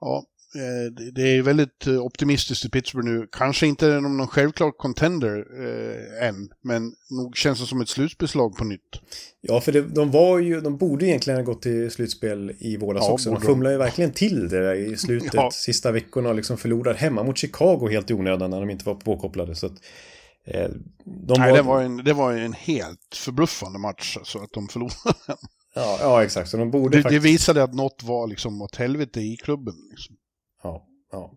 [0.00, 0.24] ja,
[0.54, 3.28] eh, det är väldigt eh, optimistiskt i Pittsburgh nu.
[3.32, 8.64] Kanske inte någon självklar contender eh, än, men nog känns det som ett slutspelslag på
[8.64, 9.00] nytt.
[9.40, 13.04] Ja, för det, de var ju, de borde egentligen ha gått till slutspel i våras
[13.06, 13.30] ja, också.
[13.30, 15.50] De fumlade ju verkligen till det där i slutet, ja.
[15.52, 18.94] sista veckorna och liksom förlorade hemma mot Chicago helt i onödan när de inte var
[18.94, 19.54] påkopplade.
[19.54, 19.72] Så att,
[21.04, 21.56] de Nej, var...
[21.56, 25.36] det, var en, det var en helt förbluffande match, så att de förlorade den.
[25.74, 26.50] Ja, ja, exakt.
[26.50, 27.22] Så de borde det, faktiskt...
[27.22, 29.74] det visade att något var liksom åt helvete i klubben.
[29.90, 30.16] Liksom.
[30.62, 31.32] Ja, ja.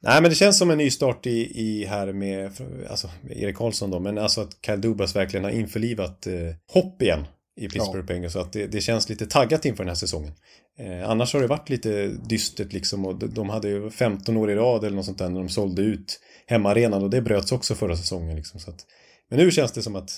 [0.00, 2.52] Nej, men det känns som en ny start i, i här med,
[2.90, 6.34] alltså, med Erik Karlsson då, men alltså att Kyle Dubas verkligen har införlivat eh,
[6.72, 7.26] hopp igen
[7.58, 8.06] i Pittsburgh ja.
[8.06, 8.32] Penguins.
[8.32, 10.32] Så att det, det, känns lite taggat inför den här säsongen.
[10.78, 14.50] Eh, annars har det varit lite dystert liksom och de, de hade ju 15 år
[14.50, 17.74] i rad eller något sånt där när de sålde ut hemmaarenan och det bröts också
[17.74, 18.36] förra säsongen.
[18.36, 18.86] Liksom, så att,
[19.30, 20.10] men nu känns det som att,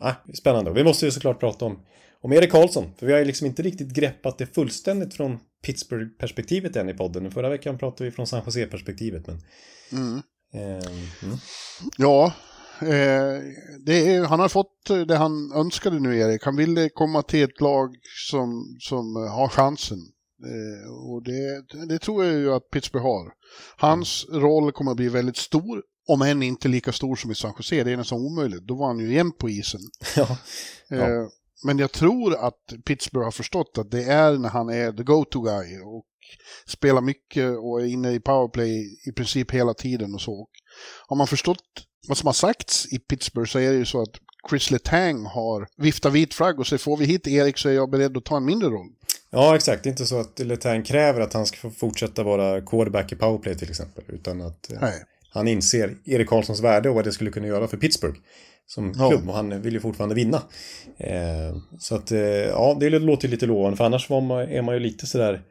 [0.00, 0.70] ah, spännande.
[0.70, 1.78] Och vi måste ju såklart prata om,
[2.20, 6.76] om Erik Karlsson, för vi har ju liksom inte riktigt greppat det fullständigt från Pittsburgh-perspektivet
[6.76, 7.30] än i podden.
[7.30, 9.26] Förra veckan pratade vi från San Jose-perspektivet.
[9.26, 9.40] Men,
[9.92, 10.22] mm.
[10.54, 10.90] Eh,
[11.22, 11.36] mm.
[11.98, 12.32] Ja,
[12.82, 16.44] är, han har fått det han önskade nu, Erik.
[16.44, 17.94] Han ville komma till ett lag
[18.30, 19.98] som, som har chansen.
[20.44, 23.32] Eh, och det, det tror jag ju att Pittsburgh har.
[23.76, 27.52] Hans roll kommer att bli väldigt stor om än inte lika stor som i San
[27.58, 28.66] Jose, det är nästan omöjligt.
[28.66, 29.80] Då var han ju jämn på isen.
[30.16, 30.38] Ja.
[30.88, 30.96] Ja.
[30.96, 31.26] Eh,
[31.64, 35.40] Men jag tror att Pittsburgh har förstått att det är när han är the go-to
[35.40, 36.06] guy och
[36.66, 40.48] spelar mycket och är inne i powerplay i princip hela tiden och så.
[41.06, 44.10] Har man förstått vad som har sagts i Pittsburgh så är det ju så att
[44.50, 47.90] Chris Letang har viftat vit flagg och säger får vi hit Erik så är jag
[47.90, 48.88] beredd att ta en mindre roll.
[49.30, 49.82] Ja, exakt.
[49.82, 53.16] Det är inte så att Letang kräver att han ska få fortsätta vara quarterback i
[53.16, 54.04] powerplay till exempel.
[54.08, 54.78] Utan att eh,
[55.32, 58.18] han inser Erik Karlssons värde och vad det skulle kunna göra för Pittsburgh.
[58.66, 59.08] Som Ja.
[59.10, 60.42] klubb och han vill ju fortfarande vinna.
[60.98, 63.76] Eh, så att, eh, ja, det låter ju lite lovande.
[63.76, 65.42] För annars man, är man ju lite sådär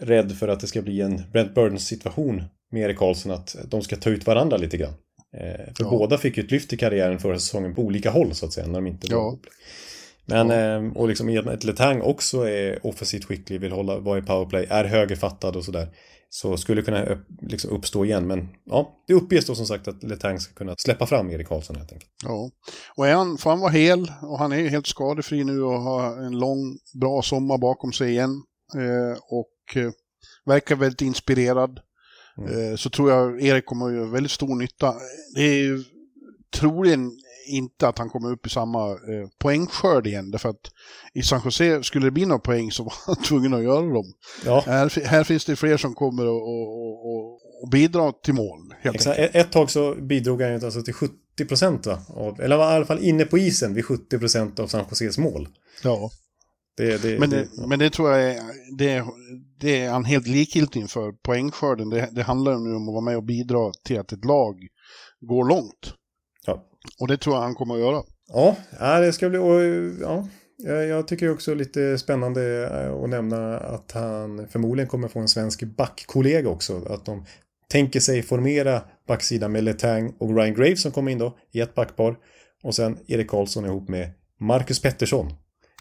[0.00, 2.42] rädd för att det ska bli en Brent Burns situation
[2.72, 3.32] med Erik Karlsson.
[3.32, 4.94] Att de ska ta ut varandra lite grann.
[5.36, 5.90] Eh, för Ja.
[5.90, 8.66] båda fick ju ett lyft i karriären förra säsongen på olika håll så att säga.
[8.66, 9.38] När de inte var Ja.
[10.28, 13.98] Men, eh, och liksom i och med att Letang också är offensivt skicklig, vill hålla,
[13.98, 15.88] vara i powerplay, är högerfattad och sådär.
[16.28, 18.26] Så skulle kunna upp, liksom uppstå igen.
[18.26, 21.76] Men ja, det uppges då som sagt att Letang ska kunna släppa fram Erik Karlsson
[21.76, 22.10] helt enkelt.
[22.24, 22.50] Ja,
[22.96, 26.22] och är han, får han vara hel och han är helt skadefri nu och har
[26.22, 28.42] en lång, bra sommar bakom sig igen.
[28.74, 29.90] Eh, och eh,
[30.46, 31.80] verkar väldigt inspirerad.
[32.38, 32.70] Mm.
[32.70, 34.94] Eh, så tror jag Erik kommer att göra väldigt stor nytta.
[35.34, 35.84] Det är ju
[36.50, 37.10] troligen
[37.48, 40.30] inte att han kommer upp i samma eh, poängskörd igen.
[40.30, 40.70] Därför att
[41.14, 44.12] i San Jose, skulle det bli några poäng så var han tvungen att göra dem.
[44.44, 47.32] Ja, Här, här finns det fler som kommer att och, och,
[47.62, 48.74] och, bidra till mål.
[48.82, 49.18] Exakt.
[49.18, 49.36] enkelt.
[49.36, 51.14] Ett, tag så bidrog han ju alltså till 70
[51.48, 55.18] procent eller var i alla fall inne på isen vid 70 procent av San Joses
[55.18, 55.48] mål.
[55.82, 56.10] Ja.
[56.76, 58.40] Det, det, Men det, det, men det tror jag är,
[58.78, 59.04] det,
[59.60, 61.90] det är han helt likgiltig inför poängskörden.
[61.90, 64.66] Det, det handlar ju nu om att vara med och bidra till att ett lag
[65.20, 65.94] går långt.
[66.46, 66.64] ja.
[67.00, 68.02] Och det tror jag han kommer att göra.
[68.28, 68.56] Ja,
[69.00, 69.38] det ska bli...
[70.00, 70.28] Ja,
[70.58, 75.28] jag jag tycker också lite spännande eh, att nämna att han förmodligen kommer få en
[75.28, 76.84] svensk backkollega också.
[76.88, 77.24] Att de
[77.68, 81.74] tänker sig formera backsidan med Letang och Ryan Graves som kommer in då i ett
[81.74, 82.16] backpar.
[82.62, 85.32] Och sen Erik Karlsson ihop med Marcus Pettersson.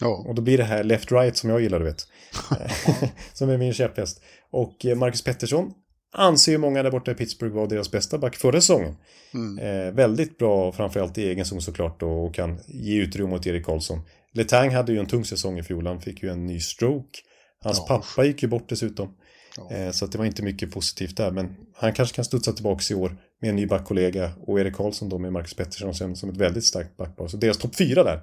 [0.02, 2.08] Ja, Och då blir det här left-right som jag gillar, du vet.
[3.34, 4.22] som är min käpphäst.
[4.52, 5.74] Och eh, Marcus Pettersson
[6.14, 8.96] anser ju många där borta i Pittsburgh var deras bästa back förra säsongen.
[9.34, 9.60] Mm.
[9.88, 13.66] Eh, väldigt bra, framförallt i egen zon såklart då, och kan ge utrymme åt Erik
[13.66, 14.02] Karlsson.
[14.34, 17.20] Letang hade ju en tung säsong i fjol, han fick ju en ny stroke.
[17.64, 17.86] Hans Ja.
[17.88, 19.16] pappa gick ju bort dessutom.
[19.58, 19.76] Ja.
[19.76, 22.96] Eh, så det var inte mycket positivt där, men han kanske kan studsa tillbaka i
[22.96, 26.38] år med en ny backkollega och Erik Karlsson då med Marcus Pettersson som, som ett
[26.38, 27.28] väldigt starkt backpar.
[27.28, 28.22] Så deras topp fyra där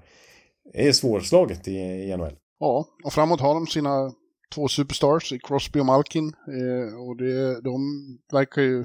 [0.74, 2.36] är svårslaget i, i NHL.
[2.58, 4.12] ja, och framåt har de sina
[4.54, 6.26] två superstars i Crosby och Malkin.
[6.28, 7.80] Eh, och det, de
[8.32, 8.84] verkar ju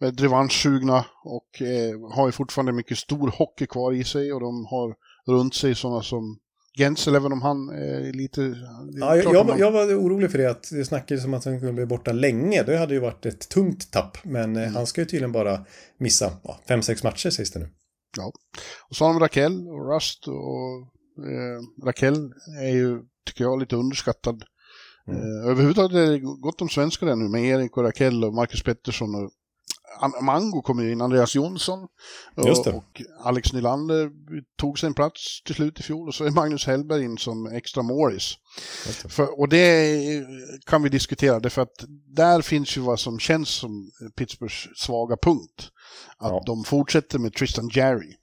[0.00, 4.32] väldigt revanschsugna och eh, har ju fortfarande mycket stor hockey kvar i sig.
[4.32, 4.94] Och de har
[5.26, 6.38] runt sig sådana som
[6.78, 8.42] Gensel, även om han är lite...
[8.42, 8.56] är
[9.00, 11.58] Ja, jag, jag, man- jag var orolig för det, att det snackades om att han
[11.58, 12.62] kunde bli borta länge.
[12.62, 14.62] Det hade ju varit ett tungt tapp, men Mm.
[14.64, 15.64] eh, han ska ju tydligen bara
[15.98, 17.68] missa ja, fem, sex matcher sägs det nu.
[18.90, 23.76] Och så har de Raquel och Rust och eh, Raquel är ju, tycker jag, lite
[23.76, 24.44] underskattad.
[25.08, 25.20] Mm.
[25.20, 28.62] Eh, överhuvudtaget är det gott om svenskar där nu med Erik och Raquel och Marcus
[28.62, 29.30] Pettersson och
[30.00, 31.86] An- Mango kommer ju in, Andreas Jonsson
[32.36, 34.10] och, och Alex Nylander
[34.58, 37.46] tog sig en plats till slut i fjol och så är Magnus Hellberg in som
[37.46, 38.34] extra Morris.
[38.86, 39.08] Just det.
[39.08, 39.96] För, och det
[40.66, 41.84] kan vi diskutera, därför att
[42.16, 45.70] där finns ju vad som känns som Pittsburghs svaga punkt.
[46.18, 46.42] Att Ja.
[46.46, 48.14] de fortsätter med Tristan Jarry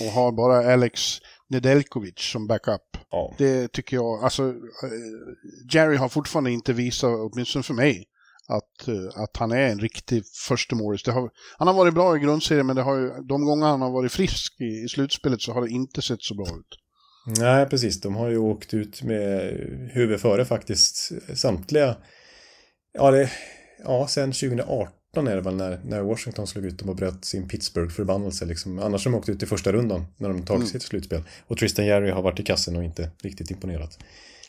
[0.00, 1.18] och har bara Alex
[1.48, 2.96] Nedeljkovic som backup.
[3.10, 3.34] Ja.
[3.38, 4.54] Det tycker jag, alltså eh,
[5.72, 8.04] Jerry har fortfarande inte visat, åtminstone för mig,
[8.48, 11.02] att, eh, att han är en riktig förstemålis.
[11.58, 14.12] Han har varit bra i grundserien men det har ju, de gånger han har varit
[14.12, 16.78] frisk i, i slutspelet så har det inte sett så bra ut.
[17.38, 18.00] Nej, precis.
[18.00, 19.52] De har ju åkt ut med
[19.92, 21.96] huvud före faktiskt samtliga.
[22.92, 23.30] Ja, det,
[23.84, 24.95] ja sen 2018
[25.26, 28.44] är det väl när, när Washington slog ut dem och bröt sin Pittsburgh-förbannelse.
[28.44, 28.78] Liksom.
[28.78, 31.22] Annars har de åkt ut i första rundan när de tagit sig till slutspel.
[31.46, 33.98] Och Tristan Jarry har varit i kassen och inte riktigt imponerat.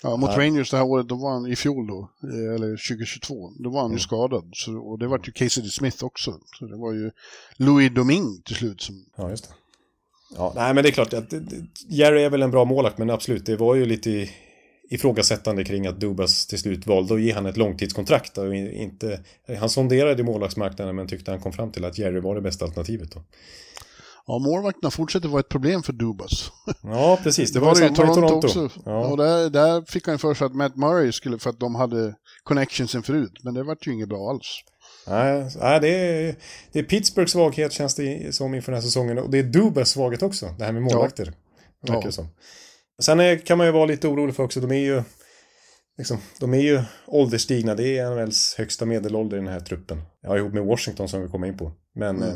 [0.04, 0.48] Ja, mot Nej.
[0.48, 3.82] Rangers det här året, då var han i fjol då, eh, eller 2022, då var
[3.82, 4.50] han ju skadad.
[4.54, 6.40] Så, och det var ju Casey Smith också.
[6.60, 7.12] Så det var ju
[7.58, 9.06] Louis Domingue till slut som...
[9.18, 9.54] Ja, just det.
[10.36, 11.34] Ja, nej, men det är klart att
[11.90, 14.32] Jerry är väl en bra målakt, men absolut, det var ju lite i-
[14.90, 18.38] ifrågasättande kring att Dubas till slut valde att ge han ett långtidskontrakt.
[18.38, 19.20] Och inte,
[19.60, 23.12] han sonderade målvaktsmarknaden men tyckte han kom fram till att Jerry var det bästa alternativet.
[23.12, 23.24] Då.
[24.28, 26.52] Ja, målvakterna fortsätter vara ett problem för Dubas.
[26.84, 27.52] Ja, precis.
[27.54, 28.48] Det Det var, var det i samma Toronto, Toronto.
[28.66, 28.82] också.
[28.86, 29.08] Ja.
[29.08, 32.16] Och där, där fick han för sig att Matt Murray skulle, för att de hade
[32.44, 33.32] connectionsen förut.
[33.44, 34.60] Men det vart ju inget bra alls.
[35.08, 36.36] Nej, nej det, är,
[36.72, 39.18] det är Pittsburghs svaghet känns det som inför den här säsongen.
[39.18, 41.34] Och det är Dubas svaghet också, det här med målvakter.
[41.82, 42.12] Verkar Ja.
[42.12, 42.28] som.
[43.02, 45.04] Sen är, kan man ju vara lite orolig för också, de är ju
[45.98, 47.76] liksom, de är ju ålderstigna.
[47.76, 50.02] Det är NHLs högsta medelålder i den här truppen.
[50.22, 51.72] Ja, ihop med Washington som vi kommer in på.
[51.96, 52.30] Men Mm.
[52.30, 52.36] eh,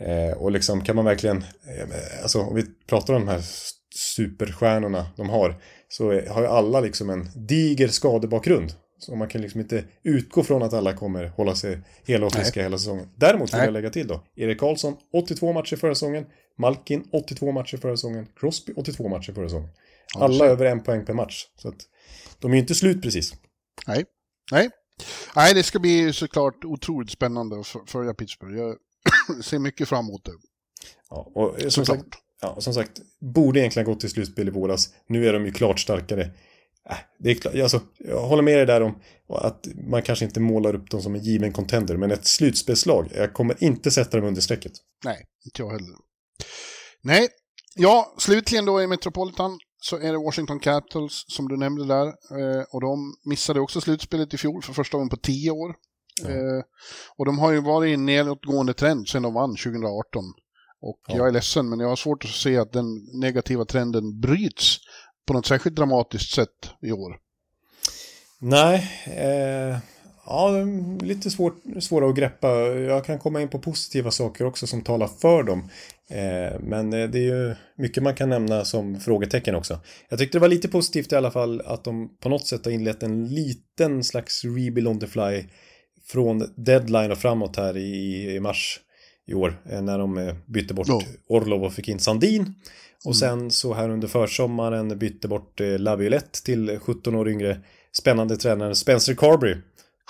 [0.00, 3.42] Eh, och liksom kan man verkligen, eh, alltså om vi pratar om de här
[4.14, 8.72] superstjärnorna de har, så har ju alla liksom en diger skadebakgrund.
[8.98, 12.62] Så man kan liksom inte utgå från att alla kommer hålla sig hela och friska
[12.62, 13.08] hela säsongen.
[13.16, 13.66] Däremot vill Nej.
[13.66, 16.26] jag lägga till då, Erik Karlsson 82 matcher förra säsongen,
[16.58, 19.68] Malkin 82 matcher förra säsongen, Crosby 82 matcher förra säsongen.
[20.14, 21.46] Ja, Alla så- över en poäng per match.
[21.56, 21.76] Så att
[22.38, 23.32] de är ju inte slut precis.
[23.86, 24.04] Nej.
[24.52, 24.70] Nej.
[25.36, 28.56] Nej, det ska bli såklart otroligt spännande att följa Pittsburgh.
[28.58, 28.76] Jag
[29.44, 30.32] ser mycket fram emot det.
[31.10, 31.98] Ja, och som Såklart.
[31.98, 32.08] sagt,
[32.40, 32.90] ja, som sagt,
[33.20, 34.88] borde egentligen gått till slutspel i våras.
[35.06, 36.30] Nu är de ju klart starkare.
[36.90, 40.40] Äh, det är klart, alltså, jag håller med dig där om att man kanske inte
[40.40, 44.26] målar upp dem som en given contender, men ett slutspelslag, jag kommer inte sätta dem
[44.26, 44.72] under strecket.
[45.04, 45.96] Nej, inte jag heller.
[47.02, 47.28] Nej,
[47.76, 52.06] ja, slutligen då i Metropolitan så är det Washington Capitals som du nämnde där.
[52.06, 55.74] Eh, och de missade också slutspelet i fjol för första gången på tio år.
[56.22, 56.28] Ja.
[56.30, 56.62] Eh,
[57.16, 60.24] och de har ju varit i en nedåtgående trend sedan de vann 2018.
[60.80, 61.16] Och Ja.
[61.16, 62.86] jag är ledsen, men jag har svårt att se att den
[63.20, 64.78] negativa trenden bryts
[65.26, 67.16] på något särskilt dramatiskt sätt i år.
[68.38, 69.78] Nej, eh,
[70.26, 72.48] ja, är lite svårt, svåra att greppa.
[72.68, 75.70] Jag kan komma in på positiva saker också som talar för dem.
[76.10, 79.80] Eh, men eh, det är ju mycket man kan nämna som frågetecken också.
[80.08, 82.72] Jag tyckte det var lite positivt i alla fall att de på något sätt har
[82.72, 85.44] inlett en liten slags rebuild on the fly
[86.06, 88.80] från deadline och framåt här i, i mars
[89.26, 91.02] i år eh, när de eh, bytte bort Ja.
[91.28, 92.54] Orlov och fick in Sandin.
[93.04, 97.60] Och sen så här under försommaren bytte bort eh, Laviolette till 17 år yngre
[97.92, 99.56] spännande tränaren Spencer Carberry.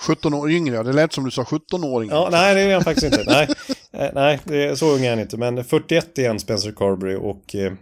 [0.01, 2.09] 17 år yngre, det lät som du sa 17-åring.
[2.09, 3.23] Ja, nej det är han faktiskt inte.
[3.27, 5.37] Nej, nej det är, så ung är han inte.
[5.37, 7.77] Men 41 är han Spencer Carberry och är,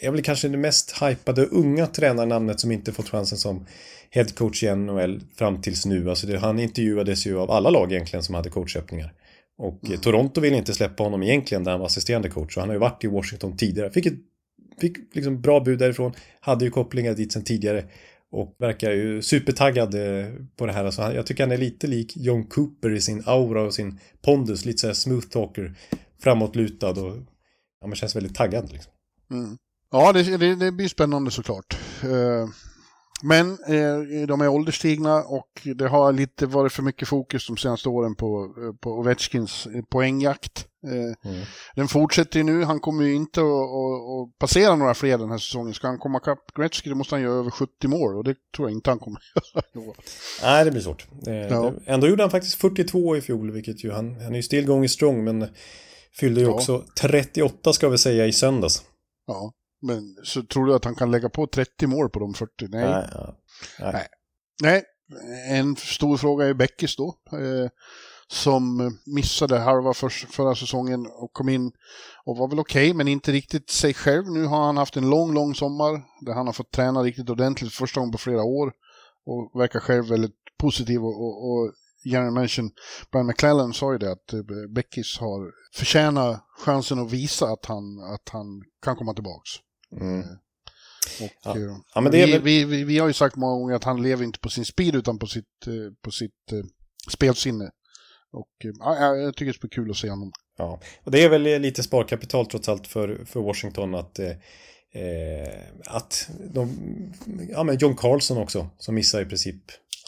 [0.00, 3.66] är väl kanske det mest hypade unga tränarnamnet som inte fått chansen som
[4.10, 6.10] head coach i NHL fram tills nu.
[6.10, 9.12] Alltså det, han intervjuades ju av alla lag egentligen som hade coachöppningar.
[9.58, 10.00] Och mm.
[10.00, 12.54] Toronto ville inte släppa honom egentligen där han var assisterande coach.
[12.54, 13.90] Så han har ju varit i Washington tidigare.
[13.90, 14.18] Fick ett
[14.80, 16.12] fick liksom bra bud därifrån.
[16.40, 17.84] Hade ju kopplingar dit sen tidigare.
[18.30, 20.84] Och verkar ju supertaggad eh, på det här.
[20.84, 24.64] Alltså, jag tycker han är lite lik John Cooper i sin aura och sin pondus.
[24.64, 25.74] Lite såhär smooth talker.
[26.22, 27.16] Framåtlutad och
[27.80, 28.92] ja, man känns väldigt taggad liksom.
[29.30, 29.56] Mm.
[29.90, 31.78] Ja, det, det, det blir spännande såklart.
[32.02, 32.48] Eh,
[33.22, 37.88] men eh, de är ålderstigna och det har lite varit för mycket fokus de senaste
[37.88, 40.64] åren på, eh, på Ovechkins eh, poängjakt.
[40.86, 41.44] Eh, Mm.
[41.74, 45.74] Den fortsätter ju nu, han kommer ju inte att, passera några fler den här säsongen.
[45.74, 48.68] Ska han komma ikapp Gretzky då måste han göra över 70 mål och det tror
[48.68, 49.20] jag inte han kommer
[49.74, 49.94] göra.
[50.42, 51.06] Nej, det blir svårt.
[51.26, 51.72] Eh, Ja.
[51.86, 54.88] Ändå gjorde han faktiskt 42 i fjol, vilket ju han, han är ju still going
[54.88, 55.46] strong, men
[56.20, 56.52] fyllde ju Ja.
[56.52, 58.82] också 38 ska vi säga i söndags.
[59.26, 62.52] Ja, men så tror du att han kan lägga på 30 mål på de 40?
[62.68, 62.84] Nej.
[62.84, 63.34] Nej, ja.
[63.80, 63.92] Nej.
[63.92, 64.08] Nej.
[64.62, 64.82] Nej,
[65.48, 67.18] en stor fråga är Bäckis då.
[67.32, 67.70] Eh,
[68.30, 71.72] som missade halva för, förra säsongen och kom in
[72.24, 74.30] och var väl okej, men inte riktigt sig själv.
[74.30, 77.72] Nu har han haft en lång, lång sommar där han har fått träna riktigt ordentligt
[77.72, 78.72] för första gången på flera år
[79.26, 81.72] och verkar själv väldigt positiv och, och, och
[82.04, 82.70] general mention
[83.12, 84.40] Brian McClellan sa ju det att eh,
[84.74, 89.50] Beckis har förtjänat chansen att visa att han, att han kan komma tillbaks.
[90.00, 90.20] Mm.
[91.22, 91.56] Och, Ja.
[91.94, 94.38] Ja, vi, väl- vi, vi, vi har ju sagt många gånger att han lever inte
[94.38, 95.72] på sin speed utan på sitt, eh,
[96.04, 96.58] på sitt eh,
[97.10, 97.70] spelsinne.
[98.32, 100.32] Och eh, ja, jag tycker det ska bli kul att se honom.
[100.58, 104.32] Ja, och det är väl lite sparkapital trots allt för, för Washington att, eh,
[105.86, 106.76] att de,
[107.50, 109.56] ja men John Carlson också, som missar i princip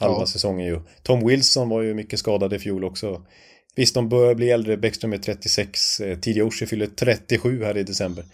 [0.01, 0.27] halva Ja.
[0.27, 0.81] säsongen ju.
[1.03, 3.27] Tom Wilson var ju mycket skadad i fjol också.
[3.77, 7.83] Visst, de börjar bli äldre, Bäckström är 36, eh, Tidia Oshie fyller 37 här i
[7.83, 8.25] december.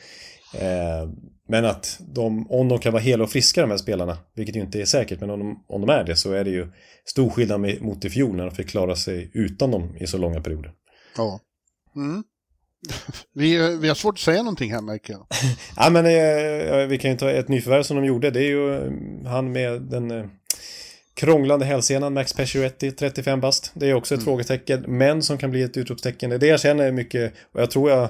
[0.54, 1.08] Eh,
[1.48, 4.60] men att de, om de kan vara hela och friska de här spelarna, vilket ju
[4.60, 6.68] inte är säkert, men om de, om de är det så är det ju
[7.04, 10.40] stor skillnad mot i fjol när de fick klara sig utan dem i så långa
[10.40, 10.72] perioder.
[11.16, 11.40] Ja.
[11.96, 12.24] Mm.
[13.34, 15.26] Vi, eh, vi har svårt att säga någonting här märker jag.
[15.76, 18.30] Ja men eh, vi kan ju ta ett nyförvärv som de gjorde.
[18.30, 18.92] Det är ju eh,
[19.30, 20.26] han med den eh,
[21.14, 23.72] krånglande hälsenan Max Pacioretty, 35 bast.
[23.74, 26.30] Det är också ett frågetecken, men som kan bli ett utropstecken.
[26.30, 28.08] Det är det jag känner mycket, och jag tror jag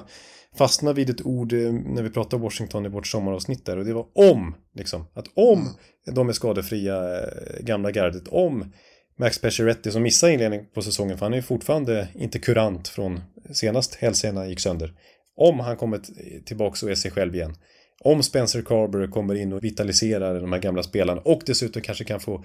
[0.57, 3.77] fastnar vid ett ord eh, när vi pratar Washington i vårt sommaravsnitt där.
[3.77, 5.05] Och det var om, liksom.
[5.13, 5.69] Att om
[6.11, 8.73] de är skadefria, eh, gamla gardet, om
[9.19, 13.21] Max Pacioretty som missar inledning på säsongen, för han är fortfarande inte kurant från
[13.53, 14.93] senast hälsenan gick sönder.
[15.35, 15.99] Om han kommer
[16.45, 17.55] tillbaka och är sig själv igen.
[18.03, 22.19] Om Spencer Carber kommer in och vitaliserar de här gamla spelarna och dessutom kanske kan
[22.19, 22.43] få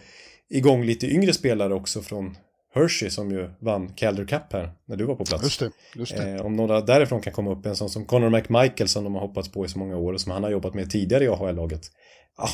[0.51, 2.37] igång lite yngre spelare också från
[2.75, 5.45] Hershey som ju vann Calder Cup här när du var på plats.
[5.45, 5.71] Just det.
[5.95, 6.31] Just det.
[6.31, 9.21] Eh, om några därifrån kan komma upp, en sån som Conor McMichael som de har
[9.21, 11.83] hoppats på i så många år och som han har jobbat med tidigare i AHL-laget.
[12.37, 12.49] Ja,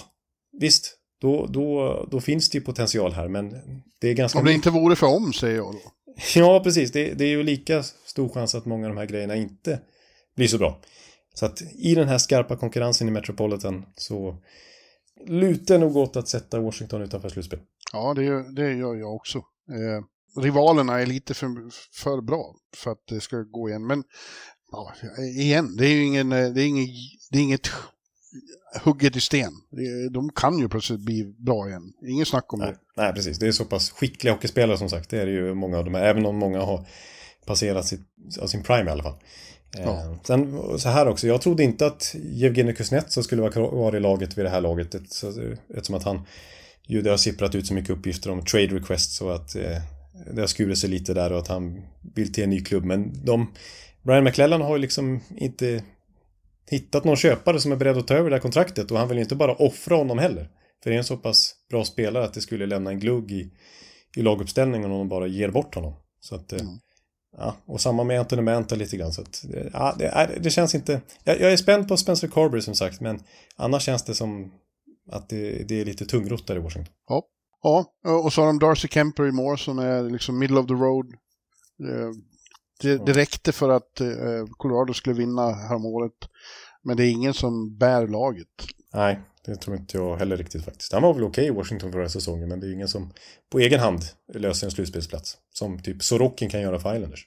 [0.61, 3.51] visst, då, då, då finns det ju potential här, men
[4.01, 4.39] det är ganska...
[4.39, 5.81] Om det inte vore för om, säger jag då.
[6.35, 6.93] Ja, precis.
[6.93, 9.81] Det, det är ju lika stor chans att många av de här grejerna inte
[10.37, 10.81] blir så bra.
[11.35, 14.37] Så att i den här skarpa konkurrensen i Metropolitan så
[15.27, 17.59] lutar nog åt att sätta Washington utanför slutspel.
[17.93, 19.43] Ja, det, det gör jag också.
[19.71, 21.49] Eh, rivalerna är lite för,
[21.93, 23.87] för bra för att det ska gå igen.
[23.87, 24.05] Men
[24.73, 24.93] ja,
[25.37, 26.89] igen, det är ju ingen, eh, det är inget,
[27.31, 27.71] det är inget
[28.85, 29.53] hugget i sten.
[30.11, 31.93] De kan ju plötsligt bli bra igen.
[32.09, 33.03] Inget snack om Nej, det.
[33.03, 33.39] nej, precis.
[33.39, 35.11] Det är så pass skickliga hockeyspelare som sagt.
[35.11, 36.03] Det är det ju många av de här.
[36.03, 36.87] Även om många har
[37.47, 38.01] passerat sitt,
[38.47, 39.17] sin prime i alla fall.
[39.77, 39.81] Ja.
[39.81, 41.27] Eh, sen så här också.
[41.27, 44.95] Jag trodde inte att Jevgenij Kuznetsov skulle vara kvar i laget vid det här laget.
[44.95, 46.27] Eftersom att han
[46.89, 49.79] ju det har sipprat ut så mycket uppgifter om trade requests och att eh,
[50.35, 51.83] det har skurit sig lite där och att han
[52.15, 52.85] vill till en ny klubb.
[52.85, 53.53] Men de,
[54.03, 55.83] Brian McClellan har ju liksom inte
[56.71, 59.19] hittat någon köpare som är beredd att ta över det här kontraktet och han vill
[59.19, 60.49] ju inte bara offra honom heller.
[60.83, 63.51] För det är en så pass bra spelare att det skulle lämna en glugg i,
[64.17, 65.95] i laguppställningen om de bara ger bort honom.
[66.21, 66.61] Så att, eh,
[67.37, 69.13] ja, och samma med Anthony Manta lite grann.
[69.13, 71.01] Så att, eh, ja, det, det känns inte...
[71.25, 73.21] Jag, jag är spänd på Spencer Carberry som sagt, men
[73.57, 74.53] annars känns det som
[75.09, 76.95] att det, det är lite tungrott där i Washington.
[77.09, 77.23] Ja.
[77.63, 77.93] ja,
[78.25, 81.07] och så har de Darcy Kemper i mål som är liksom middle of the road.
[81.89, 82.11] Eh,
[82.81, 86.13] Det, det räckte för att eh, Colorado skulle vinna häromåret.
[86.83, 88.49] Men det är ingen som bär laget.
[88.95, 90.93] Nej, det tror inte jag heller riktigt faktiskt.
[90.93, 93.13] Han var väl okej i Washington förra säsongen, men det är ingen som
[93.51, 94.01] på egen hand
[94.35, 95.37] löser en slutspelsplats.
[95.55, 97.27] Som typ Sorokin kan göra för Islanders.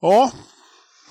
[0.00, 0.32] Ja,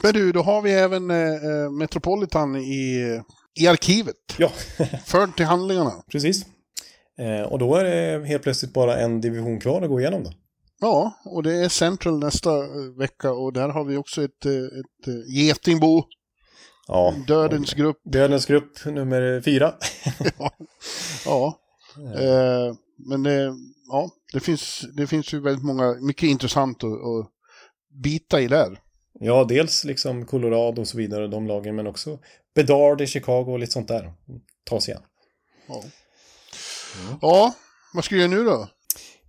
[0.04, 3.22] men du, då har vi även eh, Metropolitan i,
[3.60, 4.16] i arkivet.
[4.38, 4.50] Ja,
[5.06, 5.92] Förd till handlingarna.
[6.12, 6.46] precis.
[7.18, 10.32] Eh, och då är det helt plötsligt bara en division kvar att gå igenom då.
[10.82, 14.52] Ja, och det är Central nästa eh, vecka och där har vi också ett, eh,
[14.54, 16.04] ett eh, getingbo,
[16.92, 17.98] Ja, Dödens grupp.
[18.04, 19.74] Dödens grupp nummer fyra.
[21.26, 21.60] Ja.
[22.20, 22.76] Eh,
[23.10, 23.54] men det,
[23.92, 27.30] ja, det, finns, det finns ju väldigt många, mycket intressant att, att
[28.04, 28.80] bita i där.
[29.20, 32.20] Ja, dels liksom Colorado och så vidare, de lagen, men också
[32.60, 34.14] Bedard i Chicago och lite sånt där.
[34.64, 35.04] Ta sig igen.
[35.68, 35.84] Ja.
[37.22, 37.54] ja,
[37.94, 38.68] vad ska jag göra nu då?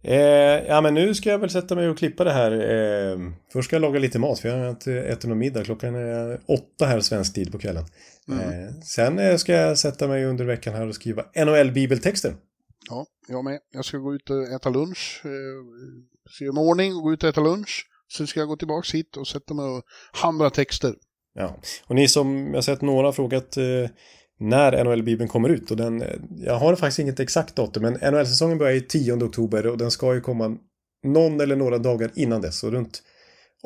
[0.03, 2.53] Eh, ja, men nu ska jag väl sätta mig och klippa det här.
[2.53, 3.19] Eh,
[3.53, 5.65] först ska jag laga lite mat, för jag har inte ätit någon middag.
[5.65, 7.85] Klockan är åtta här svensk tid på kvällen.
[8.29, 12.35] Eh, sen eh, ska jag sätta mig under veckan här och skriva NHL-bibeltexter.
[12.89, 13.59] Ja, jag med.
[13.73, 15.23] Jag ska gå ut och äta lunch.
[15.25, 15.31] Eh,
[16.39, 17.87] se om ordning och gå ut och äta lunch.
[18.17, 20.95] Sen ska jag gå tillbaka hit och sätta mig och hamra texter.
[21.35, 21.57] Ja,
[21.87, 23.65] och ni som, jag har sett några har frågat eh,
[24.39, 25.71] när NHL-bibeln kommer ut.
[25.71, 26.09] Och den, eh,
[26.39, 30.15] jag har faktiskt inget exakt datum, men NHL-säsongen börjar i 10 oktober och den ska
[30.15, 30.57] ju komma
[31.05, 32.59] någon eller några dagar innan dess.
[32.59, 33.03] Så runt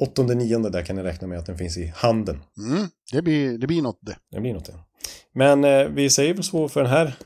[0.00, 2.42] 8-9 där kan ni räkna med att den finns i handeln.
[2.58, 4.16] Mm, det, blir, det blir något det.
[4.30, 4.74] Det blir något det.
[5.34, 7.16] Men eh, vi säger väl så för den här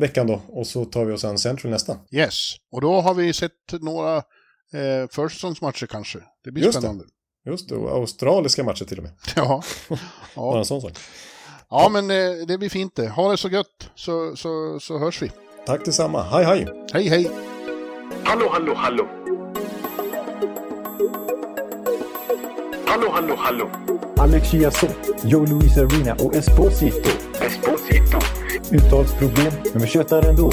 [0.00, 0.42] veckan då.
[0.48, 1.98] Och så tar vi oss an Central nästa.
[2.10, 2.56] Yes.
[2.72, 6.18] Och då har vi sett några eh, försäsongsmatcher kanske.
[6.44, 7.00] Det blir Just det.
[7.46, 9.12] Just det, och australiska matcher till och med.
[9.36, 9.62] Ja.
[9.88, 9.98] Bara
[10.34, 10.58] ja.
[10.58, 10.92] en sån sak.
[11.70, 13.08] ja, men eh, det blir fint det.
[13.08, 15.30] Ha det så gött så, så, så hörs vi.
[15.66, 16.22] Tack detsamma.
[16.22, 16.66] Hej hej!
[16.92, 17.30] Hej, hej!
[18.24, 19.08] Hallå, hallå, hallå.
[22.86, 23.70] Hallå, hallå, hallå.
[24.16, 27.10] Alex Chiazot, Joe Luis Arena och Esposito.
[27.40, 28.18] Esposito.
[28.72, 30.52] Uttalsproblem, men vi tjötar ändå.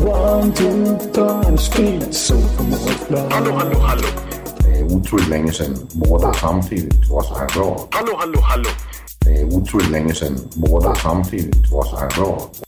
[0.00, 2.34] One, two, times speed, so
[3.30, 4.08] Hallå, hallå, hallå.
[4.58, 7.88] Det er utroligt længe siden mor, der samtidig trods har råd.
[7.92, 8.70] Hallå, hallå, hallå.
[9.24, 12.67] Det er utroligt længe siden mor, der samtidig trods har råd.